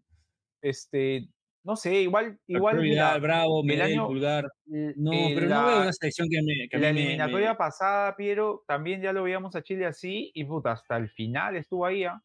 [0.62, 1.28] Este,
[1.64, 2.40] no sé, igual.
[2.48, 2.80] igual
[3.22, 4.52] Bravo, Medel, Pulgar.
[4.66, 6.68] No, pero no veo una selección que me.
[6.70, 10.98] Que la eliminatoria pasada, Piero, también ya lo veíamos a Chile así, y puta, hasta
[10.98, 12.04] el final estuvo ahí.
[12.04, 12.22] ¿ah?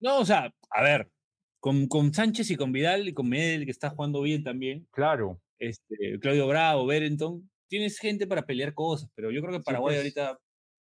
[0.00, 1.08] No, o sea, a ver,
[1.60, 4.88] con, con, Sánchez y con Vidal y con Medel, que está jugando bien también.
[4.90, 5.40] Claro.
[5.58, 7.48] Este, Claudio Bravo, Berenton.
[7.68, 9.98] Tienes gente para pelear cosas, pero yo creo que Paraguay pues.
[9.98, 10.38] ahorita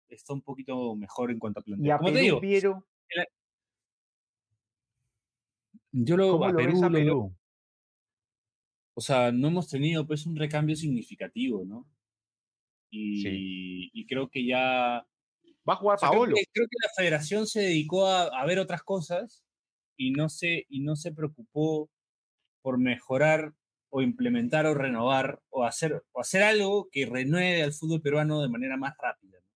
[0.08, 1.86] está un poquito mejor en cuanto a plantel.
[1.86, 2.86] Y a Perú, te digo, Piero,
[5.92, 7.34] yo lo, a Perú,
[8.98, 11.86] o sea, no hemos tenido pues un recambio significativo, ¿no?
[12.90, 15.06] Y, y creo que ya...
[15.68, 16.34] Va a jugar Paolo.
[16.34, 19.44] Creo que, la federación se dedicó a, ver otras cosas
[19.98, 21.90] y no, se, y no se preocupó
[22.62, 23.52] por mejorar
[23.90, 28.48] o implementar o renovar o hacer, o hacer algo que renueve al fútbol peruano de
[28.48, 29.38] manera más rápida.
[29.40, 29.52] ¿no?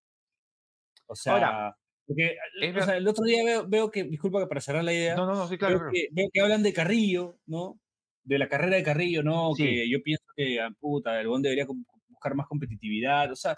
[1.07, 1.75] O sea,
[2.07, 2.37] porque,
[2.77, 5.35] o sea, el otro día veo, veo, que, disculpa para cerrar la idea, no, no,
[5.35, 7.81] no, sí, claro, veo, Que, veo que hablan de Carrillo, ¿no?
[8.25, 9.53] De la carrera de Carrillo, ¿no?
[9.57, 11.67] Que yo pienso que, ah, puta, el Bond debería
[12.09, 13.55] buscar más competitividad, o sea,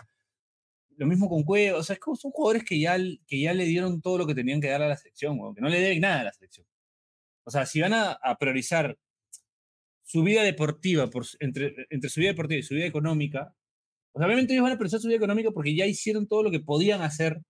[0.97, 2.97] lo mismo con Cueva, o sea, es como son jugadores que ya,
[3.27, 5.69] que ya le dieron todo lo que tenían que dar a la selección, que no
[5.69, 6.67] le deben nada a la selección.
[7.45, 8.97] O sea, si van a, priorizar
[10.05, 13.55] su vida deportiva, por, entre, entre su vida deportiva y su vida económica,
[14.13, 16.61] pues obviamente ellos van a priorizar su vida económica porque ya hicieron todo lo que
[16.61, 17.41] podían hacer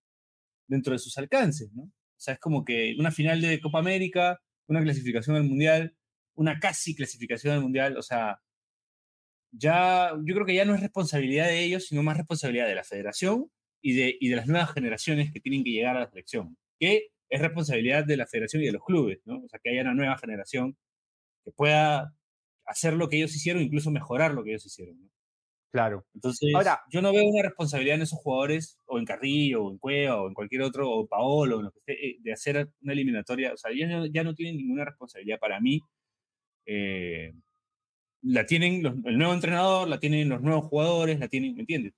[0.69, 1.83] dentro de sus alcances, ¿no?
[1.85, 5.97] O sea, es como que una final de Copa América, una clasificación al Mundial,
[6.35, 8.41] una casi clasificación al Mundial, o sea,
[9.53, 12.85] ya, yo creo que ya no es responsabilidad de ellos, sino más responsabilidad de la
[12.85, 13.51] federación
[13.83, 17.09] y de, y de las nuevas generaciones que tienen que llegar a la selección, que
[17.29, 19.43] es responsabilidad de la federación y de los clubes, ¿no?
[19.45, 20.77] O sea, que haya una nueva generación
[21.45, 22.15] que pueda
[22.67, 25.11] hacer lo que ellos hicieron, incluso mejorar lo que ellos hicieron, ¿no?
[25.73, 26.05] Claro.
[26.15, 29.79] Entonces, Ahora, yo no veo una responsabilidad en esos jugadores, o en Carrillo, o en
[29.79, 32.93] Cueva, o en cualquier otro, o Paolo, o lo que esté, eh, de hacer una
[32.93, 33.55] eliminatoria.
[33.55, 35.81] O sea, ya no, ya no tienen ninguna responsabilidad para mí
[36.67, 37.35] eh,
[38.23, 41.95] la tienen el nuevo entrenador, la tienen los nuevos jugadores, la tienen, ¿me entiendes?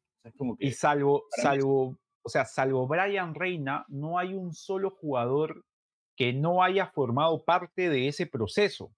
[0.59, 5.65] y salvo, salvo, o sea, salvo Brian Reina, no hay un solo jugador
[6.17, 8.93] que no haya formado parte de ese proceso.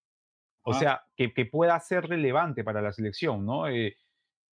[0.69, 3.69] O sea, que, pueda ser relevante para la selección, ¿no?
[3.69, 3.97] Eh,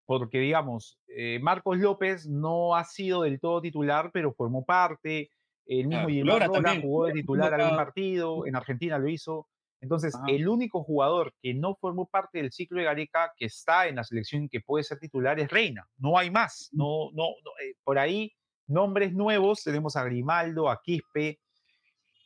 [0.07, 5.31] porque, digamos, eh, Marcos López no ha sido del todo titular, pero formó parte.
[5.67, 6.53] El mismo claro,
[6.83, 9.47] jugó de titular algún partido, en Argentina lo hizo.
[9.81, 13.97] Entonces, el único jugador que no formó parte del ciclo de Gareca que está en
[13.97, 15.89] la selección que puede ser titular es Reina.
[15.97, 16.69] No hay más.
[16.73, 16.79] Mm.
[16.79, 17.25] No, no,
[17.63, 18.33] eh, por ahí,
[18.67, 21.41] nombres nuevos, tenemos a Grimaldo, a Quispe.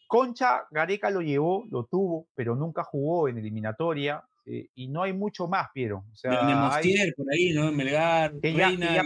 [0.09, 4.23] Concha, Gareca lo llevó, lo tuvo, pero nunca jugó en eliminatoria.
[4.47, 6.05] Eh, y no hay mucho más, Piero.
[6.13, 7.73] O sea, hay, por ahí, ¿no?
[7.73, 9.03] Melgar, Reina.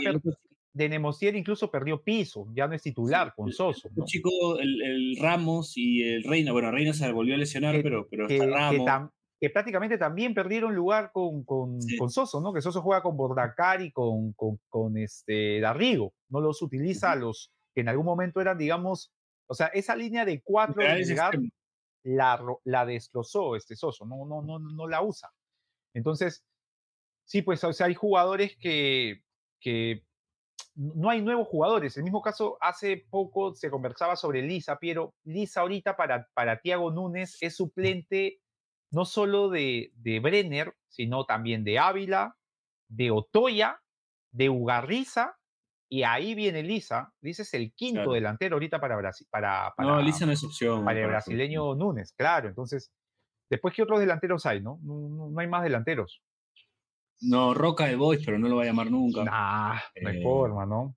[0.73, 3.89] De Nemocier incluso perdió piso, ya no es titular con Soso.
[3.95, 8.29] Un chico, el, Ramos y el Reina, bueno, Reina se volvió a lesionar, pero, pero
[8.29, 9.11] que, Ramos.
[9.41, 12.53] Que, prácticamente también perdieron lugar con, con, Soso, ¿no?
[12.53, 17.51] Que Soso juega con Bordacar y con, con, este Darrigo, no los utiliza a los
[17.75, 19.13] que en algún momento eran, digamos,
[19.47, 21.51] o sea, esa línea de cuatro de
[22.05, 25.31] la, la destrozó este Soso, no, no, no, no la usa.
[25.95, 26.45] Entonces,
[27.25, 29.23] sí, pues o sea, hay jugadores que,
[29.61, 30.05] que
[30.79, 31.97] no hay nuevos jugadores.
[31.97, 36.61] En el mismo caso, hace poco se conversaba sobre Lisa, pero Lisa ahorita para, para
[36.61, 38.41] Tiago Núñez es suplente
[38.91, 42.37] no solo de, de Brenner, sino también de Ávila,
[42.89, 43.83] de Otoya,
[44.31, 45.37] de Ugarriza,
[45.91, 47.13] y ahí viene Lisa.
[47.23, 49.27] Lisa es el quinto delantero ahorita para Brasil.
[49.31, 50.85] Para, no, Lisa no es opción.
[50.85, 52.49] Para el brasileño Núñez, claro.
[52.49, 52.93] Entonces,
[53.51, 54.61] después, ¿qué otros delanteros hay?
[54.61, 56.23] No, no, no hay más delanteros.
[57.21, 59.25] No, Roca de Boys, pero no lo va a llamar nunca.
[59.25, 60.95] Nah, no hay eh, forma, ¿no?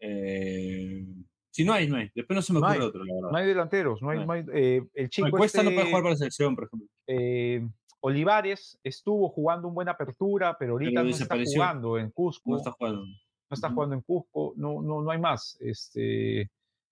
[0.00, 1.04] Eh,
[1.50, 2.10] si no hay, no hay.
[2.14, 3.30] Después no se me ocurre otro, la verdad.
[3.30, 4.24] No hay delanteros, no hay.
[4.24, 7.72] No hay eh, el chico Cuesta no puede jugar para la selección, por ejemplo.
[8.02, 12.50] Olivares estuvo jugando una buena apertura, pero ahorita no está jugando en Cusco.
[12.50, 13.02] No está jugando.
[13.02, 15.58] No está jugando en Cusco, no, no, no hay más.
[15.60, 16.50] Este,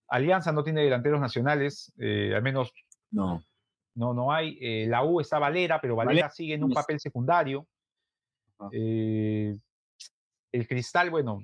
[0.08, 2.72] Alianza no tiene delanteros nacionales, al menos
[3.10, 3.42] no.
[3.94, 4.86] No, no hay.
[4.86, 7.66] la U está Valera, pero Valera sigue en un papel secundario.
[8.72, 9.56] Eh,
[10.52, 11.40] el Cristal, bueno,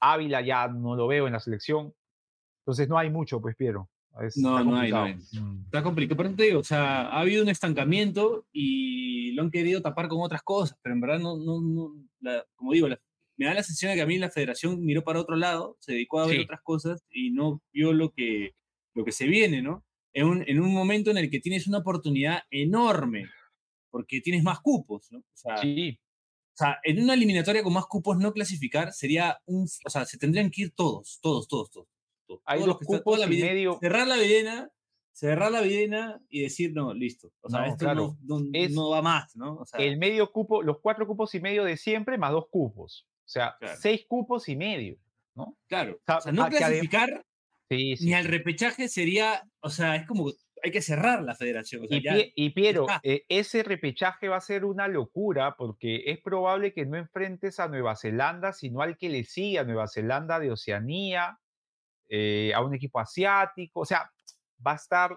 [0.00, 1.94] Ávila ya no lo veo en la selección.
[2.62, 3.90] Entonces no hay mucho, pues, Piero.
[4.36, 5.64] no, no hay, no mm.
[5.66, 6.16] Está complicado.
[6.16, 10.08] Por eso te digo, o sea, ha habido un estancamiento y lo han querido tapar
[10.08, 12.04] con otras cosas, pero en verdad no, no, no
[12.54, 12.88] como digo,
[13.36, 15.92] me da la sensación de que a mí la federación miró para otro lado, se
[15.92, 18.54] dedicó a ver otras cosas y no vio lo que,
[18.94, 19.84] lo que se viene, ¿no?
[20.12, 23.28] En un, en un momento en el que tienes una oportunidad enorme
[23.94, 25.20] porque tienes más cupos, ¿no?
[25.20, 25.96] O sea, sí.
[26.52, 29.68] O sea, en una eliminatoria con más cupos no clasificar sería un...
[29.86, 31.88] O sea, se tendrían que ir todos, todos, todos, todos.
[32.44, 33.78] Hay dos cupos y medio...
[33.80, 34.68] Cerrar la videna,
[35.12, 37.30] cerrar la videna y decir, no, listo.
[37.40, 39.58] O sea, esto no, no, va más, ¿no?
[39.58, 43.06] O sea, el medio cupo, los cuatro cupos y medio de siempre más dos cupos.
[43.24, 44.98] O sea, seis cupos y medio,
[45.36, 45.56] ¿no?
[45.68, 46.00] Claro.
[46.04, 47.24] O sea, no clasificar
[47.70, 50.32] ni al repechaje sería, o sea, es como
[50.64, 51.86] hay que cerrar la federación.
[51.90, 56.96] y, Piero, eh, ese repechaje va a ser una locura porque es probable que no
[56.96, 61.38] enfrentes a Nueva Zelanda, sino al que le sigue a Nueva Zelanda de Oceanía,
[62.08, 63.80] eh, a un equipo asiático.
[63.80, 64.10] O sea,
[64.66, 65.10] va a estar,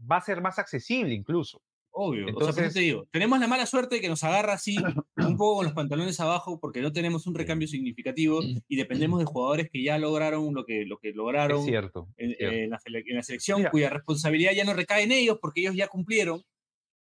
[0.00, 1.60] va a ser más accesible incluso.
[1.94, 2.28] Obvio.
[2.28, 4.76] Entonces, te digo, tenemos la mala suerte de que nos agarra así
[5.16, 9.26] un poco con los pantalones abajo porque no tenemos un recambio significativo y dependemos de
[9.26, 12.78] jugadores que ya lograron lo que, lo que lograron cierto, en, la,
[13.22, 16.42] selección, cuya responsabilidad ya no recae en ellos porque ellos ya cumplieron.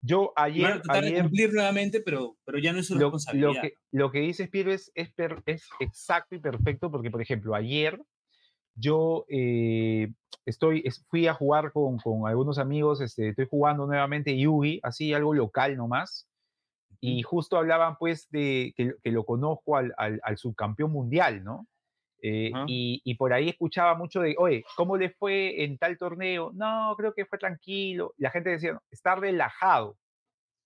[0.03, 0.63] Yo ayer.
[0.63, 3.53] Van a tratar de cumplir nuevamente, pero, pero ya no es su responsabilidad.
[3.53, 5.13] Lo que, lo que dices, Piero, es, es,
[5.45, 8.01] es exacto y perfecto porque, por ejemplo, ayer
[8.75, 10.11] yo eh,
[10.45, 15.33] estoy, fui a jugar con, con algunos amigos, este, estoy jugando nuevamente Yugi, así algo
[15.33, 16.27] local nomás,
[17.03, 21.67] y justo hablaban pues de que, que lo conozco al, al, subcampeón mundial, ¿no?
[22.21, 26.51] Eh, y, y, por ahí escuchaba mucho de, oye, ¿cómo le fue en tal torneo?
[26.53, 28.13] No, creo que fue tranquilo.
[28.17, 29.97] La gente decía, no, está relajado.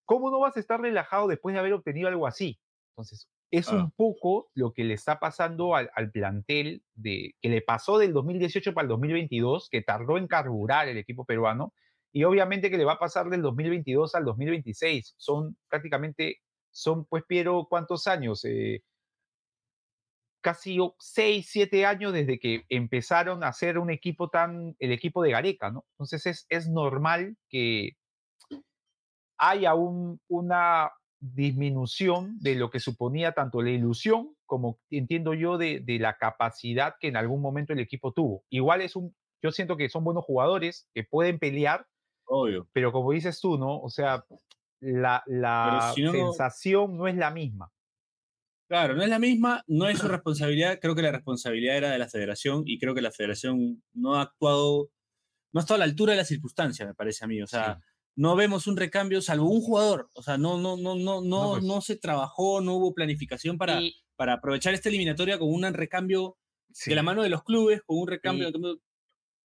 [0.04, 2.60] ¿Cómo no vas a estar relajado después de haber obtenido algo así?
[2.92, 7.98] Entonces, es un poco lo que le está pasando al, plantel de, que le pasó
[7.98, 11.74] del 2018 para el 2022, que tardó en carburar el equipo peruano,
[12.12, 15.16] y obviamente que le va a pasar del 2022 al 2026.
[15.18, 16.42] Son prácticamente,
[16.72, 18.44] son pues Piero, ¿cuántos años?
[18.46, 18.84] Eh,
[20.42, 25.32] casi 6, 7 años desde que empezaron a ser un equipo tan, el equipo de
[25.32, 25.86] Gareca, ¿no?
[25.94, 27.98] Entonces es, es normal que
[29.38, 35.84] haya un, una, disminución de lo que suponía tanto la ilusión como entiendo yo de,
[36.00, 38.44] la capacidad que en algún momento el equipo tuvo.
[38.50, 41.88] Igual es un, yo siento que son buenos jugadores que pueden pelear,
[42.26, 42.68] Obvio.
[42.74, 43.80] pero como dices tú, ¿no?
[43.80, 44.26] O sea,
[44.80, 45.24] la,
[45.96, 47.72] sensación no es la misma.
[48.68, 52.00] Claro, no es la misma, no es su responsabilidad, creo que la responsabilidad era de
[52.00, 54.90] la federación y creo que la federación no ha actuado,
[55.54, 57.42] no ha estado a la altura de las circunstancias, me parece a mí.
[57.42, 57.80] O sea,
[58.16, 60.10] no vemos un recambio salvo un jugador.
[60.14, 61.64] O sea, no, no, no, no, no, pues.
[61.64, 63.80] no, se trabajó, no hubo planificación para,
[64.16, 66.38] para aprovechar esta eliminatoria con un recambio
[66.86, 68.50] de la mano de los clubes, con un recambio.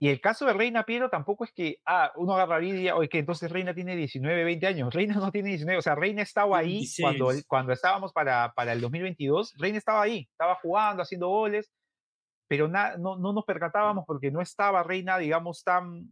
[0.02, 3.18] Y, el caso de Reina Piero tampoco es que, ah, uno agarra y oye, que
[3.18, 4.94] entonces Reina tiene 19, 20 años.
[4.94, 8.80] Reina no tiene 19, o sea, Reina estaba ahí cuando, cuando estábamos para, para el
[8.80, 9.54] 2022.
[9.58, 11.70] Reina estaba ahí, estaba jugando, haciendo goles,
[12.48, 16.10] pero no, no nos percatábamos porque no estaba Reina, digamos, tan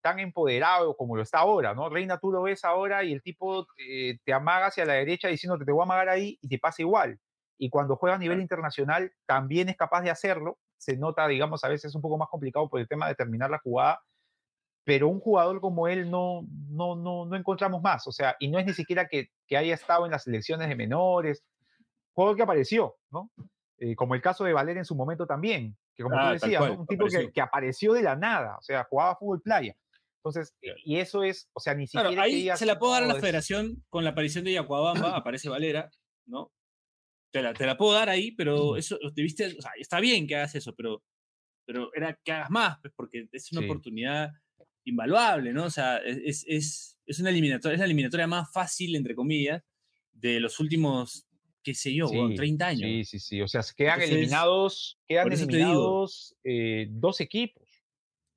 [0.00, 1.88] tan empoderado como lo está ahora, ¿no?
[1.90, 5.58] Reina, tú lo ves ahora y el tipo eh, te amaga hacia la derecha diciendo
[5.58, 7.18] que te voy a amagar ahí y te pasa igual.
[7.58, 10.58] y cuando juega a nivel internacional también es capaz de hacerlo.
[10.76, 13.58] Se nota, digamos, a veces un poco más complicado por el tema de terminar la
[13.58, 14.00] jugada,
[14.84, 18.06] pero un jugador como él no, no, no, no encontramos más.
[18.06, 20.76] O sea, y no es ni siquiera que, que haya estado en las selecciones de
[20.76, 21.44] menores,
[22.12, 23.30] juego que apareció, ¿no?
[23.78, 26.50] Eh, como el caso de Valer en su momento también, que como tú Ah, tal
[26.50, 26.80] decías, cual, ¿no?
[26.80, 29.74] un tipo que, que apareció de la nada, o sea, jugaba fútbol playa.
[30.28, 30.54] Entonces,
[30.84, 33.06] y eso es, o sea, ni siquiera Claro, ahí digas, se la puedo dar a
[33.06, 35.90] "No, la federación con la aparición de Yacuabamba, aparece Valera,
[36.26, 36.52] ¿no?
[37.30, 40.26] Te la, te la puedo dar ahí, pero eso, te viste, o sea, está bien
[40.26, 41.02] que hagas eso, pero,
[41.66, 43.66] pero era que hagas más, pues, porque es una Sí.
[43.66, 44.30] oportunidad
[44.84, 45.64] invaluable, ¿no?
[45.64, 49.62] O sea, es, es, es, una eliminatoria, es la eliminatoria más fácil, entre comillas,
[50.12, 51.26] de los últimos,
[51.62, 52.90] qué sé yo, Sí, 30 años.
[52.90, 53.42] Sí, sí, sí.
[53.42, 57.67] O sea, se quedan Entonces, eliminados, quedan eliminados eh, dos equipos.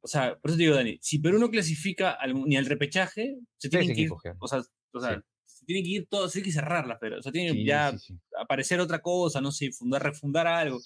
[0.03, 3.37] O sea, por eso te digo, Dani, si Perú no clasifica al- ni al repechaje,
[3.57, 4.61] se tienen que ir, o sea,
[4.93, 7.49] o sea, se tienen que ir todos, tiene que cerrar la federación, o sea, tiene
[7.51, 8.19] que Sí, ya sí, sí.
[8.39, 10.79] aparecer otra cosa, no sé, fundar, refundar algo.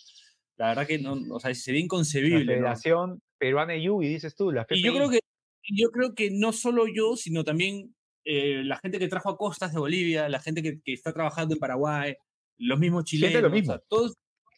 [0.57, 2.45] La verdad que no, o sea, sería La inconcebible.
[2.45, 2.51] ¿no?
[2.61, 4.97] Federación Peruana de Yubi, dices tú, la Y yo FPI.
[4.97, 5.19] creo que
[5.67, 9.37] y yo creo que no solo yo, sino también eh, la gente que trajo a
[9.37, 12.15] costas de Bolivia, la gente que, que está trabajando en Paraguay,
[12.57, 13.79] los mismos chilenos, lo o sea, mismo.
[13.89, 14.13] todos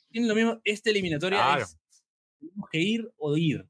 [0.09, 0.59] tienen lo mismo.
[0.63, 1.61] Esta eliminatoria Claro.
[1.63, 1.77] es
[2.39, 3.65] tenemos que ir o ir,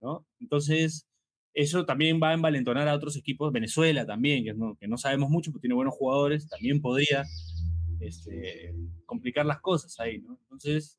[0.00, 0.26] ¿no?
[0.40, 1.06] Entonces,
[1.54, 5.30] eso también va a envalentonar a otros equipos, Venezuela también, que no, que no sabemos
[5.30, 7.24] mucho, pero tiene buenos jugadores, también podría
[8.00, 8.74] este,
[9.06, 10.38] complicar las cosas ahí, ¿no?
[10.42, 10.98] Entonces,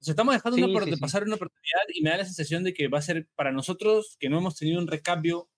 [0.00, 1.00] nos estamos dejando Sí, una opor- sí, de sí.
[1.00, 4.16] pasar una oportunidad y me da la sensación de que va a ser para nosotros,
[4.18, 5.48] que no hemos tenido un recambio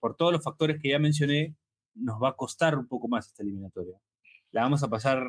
[0.00, 1.54] por todos los factores que ya mencioné,
[1.94, 4.00] nos va a costar un poco más esta eliminatoria.
[4.50, 5.22] La vamos a pasar,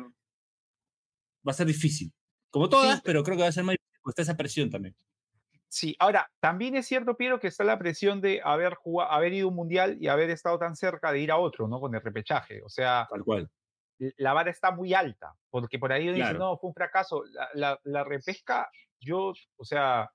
[1.46, 2.10] va a ser difícil.
[2.48, 4.96] Como todas, pero creo que va a ser más difícil, porque está esa presión también.
[5.74, 9.46] Sí, ahora, también es cierto, Piero, que está la presión de haber, jugado, haber ido
[9.46, 11.80] a un mundial y haber estado tan cerca de ir a otro, ¿no?
[11.80, 12.60] Con el repechaje.
[12.62, 13.50] O sea, Tal cual.
[13.98, 16.38] l- la vara está muy alta, porque por ahí uno dice, Claro.
[16.40, 17.22] no, fue un fracaso.
[17.32, 18.68] La, la- la repesca,
[19.00, 20.10] yo, o sea,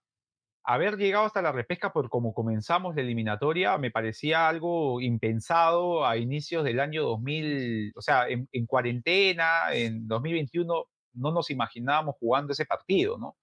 [0.64, 6.18] haber llegado hasta la repesca por como comenzamos la eliminatoria, me parecía algo impensado a
[6.18, 12.54] inicios del año 2000, o sea, en, en cuarentena, en 2021, no nos imaginábamos jugando
[12.54, 13.38] ese partido, ¿no?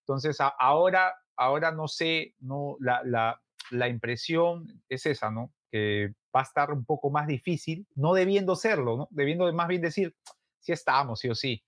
[0.00, 5.52] Entonces, a- ahora, ahora no sé, no, la, la, la impresión es esa, ¿no?
[5.70, 9.08] Que va a estar un poco más difícil, no debiendo serlo, ¿no?
[9.10, 10.14] Debiendo más bien decir,
[10.60, 11.62] sí estamos, sí o sí.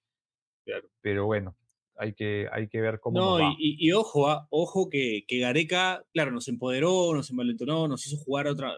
[0.64, 0.88] Claro.
[1.00, 1.56] Pero bueno,
[1.96, 3.54] hay que, hay que ver cómo No, nos va.
[3.58, 8.16] y, y- ojo, ah, ojo que, que Gareca, claro, nos empoderó, nos envalentonó, nos hizo
[8.18, 8.72] jugar otra,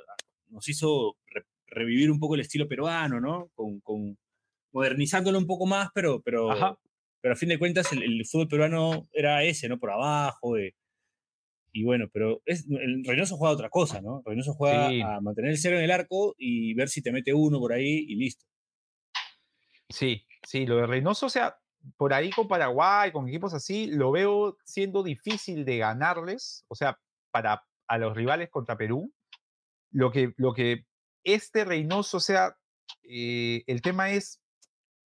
[0.48, 3.50] nos hizo re- revivir un poco el estilo peruano, ¿no?
[3.54, 4.16] Con, con-
[4.72, 6.78] modernizándolo un poco más, pero, pero, Ajá.
[7.20, 9.78] pero a fin de cuentas el, el fútbol peruano era ese, ¿no?
[9.78, 10.56] Por abajo.
[10.56, 10.74] eh,
[11.72, 14.22] y bueno, pero es, el Reynoso juega a otra cosa, ¿no?
[14.24, 15.00] Reynoso juega Sí.
[15.00, 18.04] a mantener el cero en el arco y ver si te mete uno por ahí
[18.08, 18.44] y listo.
[19.88, 21.56] Sí, sí, lo de Reynoso, o sea,
[21.96, 26.98] por ahí con Paraguay, con equipos así, lo veo siendo difícil de ganarles, o sea,
[27.30, 29.12] para a los rivales contra Perú.
[29.90, 30.84] Lo que, lo que
[31.24, 32.56] este Reynoso, o sea,
[33.02, 34.40] eh, el tema es,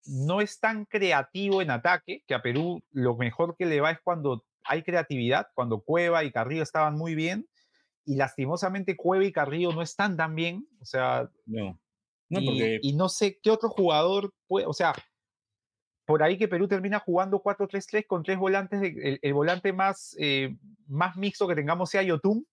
[0.05, 3.99] no es tan creativo en ataque, que a Perú lo mejor que le va es
[4.03, 7.47] cuando hay creatividad, cuando Cueva y Carrillo estaban muy bien,
[8.05, 11.79] y lastimosamente Cueva y Carrillo no están tan bien, o sea, No.
[12.27, 14.93] No, y, porque y no sé qué otro jugador puede, o sea,
[16.05, 20.15] por ahí que Perú termina jugando 4-3-3 con tres volantes, de- el, el volante más,
[20.19, 20.55] eh,
[20.87, 22.45] más mixto que tengamos sea Yotun.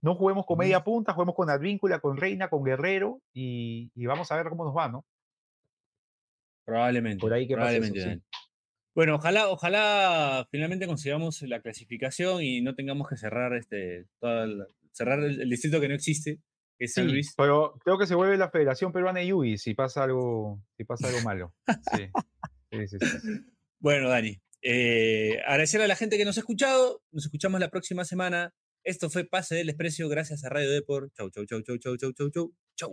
[0.00, 4.30] No juguemos con media punta, juguemos con Advíncula, con Reina, con Guerrero y, y vamos
[4.30, 5.04] a ver cómo nos va, ¿no?
[6.64, 7.20] Probablemente.
[7.20, 8.22] Por ahí que eso, probablemente, sí.
[8.98, 14.66] Bueno, ojalá, ojalá finalmente consigamos la clasificación y no tengamos que cerrar este toda la-
[14.90, 16.40] cerrar el, el distrito que no existe,
[16.76, 17.32] que es San Sí, Luis.
[17.36, 21.06] pero creo que se vuelve la Federación Peruana de Yui si pasa algo, si pasa
[21.06, 21.54] algo malo.
[21.94, 22.08] Sí.
[22.72, 23.28] Sí, sí, sí.
[23.80, 27.00] Bueno, Dani, eh, agradecer a la gente que nos ha escuchado.
[27.12, 28.52] Nos escuchamos la próxima semana.
[28.82, 31.12] Esto fue Pase del Desprecio, gracias a Radio Deport.
[31.16, 32.52] Chau, chau, chau, chau, chau, chau, chau, chau.
[32.74, 32.92] Chau.